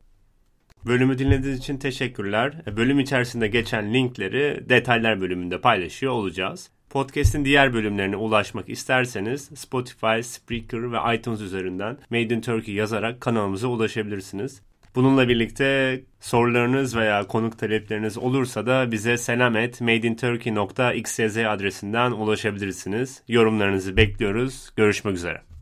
Bölümü 0.87 1.19
dinlediğiniz 1.19 1.59
için 1.59 1.77
teşekkürler. 1.79 2.55
E, 2.67 2.77
Bölüm 2.77 3.01
içerisinde 3.01 3.49
geçen 3.49 3.95
linkleri 3.95 4.69
detaylar 4.69 5.21
bölümünde 5.21 5.61
paylaşıyor 5.61 6.13
olacağız. 6.13 6.71
Podcast'in 6.91 7.45
diğer 7.45 7.75
bölümlerine 7.75 8.17
ulaşmak 8.17 8.69
isterseniz 8.69 9.51
Spotify, 9.55 10.21
Spreaker 10.23 10.93
ve 10.93 11.17
iTunes 11.17 11.41
üzerinden 11.41 11.99
Made 12.11 12.35
in 12.35 12.41
Turkey 12.41 12.75
yazarak 12.75 13.21
kanalımıza 13.21 13.69
ulaşabilirsiniz. 13.69 14.63
Bununla 14.95 15.29
birlikte 15.29 16.01
sorularınız 16.21 16.97
veya 16.97 17.27
konuk 17.27 17.59
talepleriniz 17.59 18.19
olursa 18.19 18.67
da 18.67 18.93
bize 18.93 19.17
selamet.madeinturkey.xyz 19.17 21.37
adresinden 21.37 22.11
ulaşabilirsiniz. 22.11 23.23
Yorumlarınızı 23.29 23.97
bekliyoruz. 23.97 24.71
Görüşmek 24.77 25.17
üzere. 25.17 25.54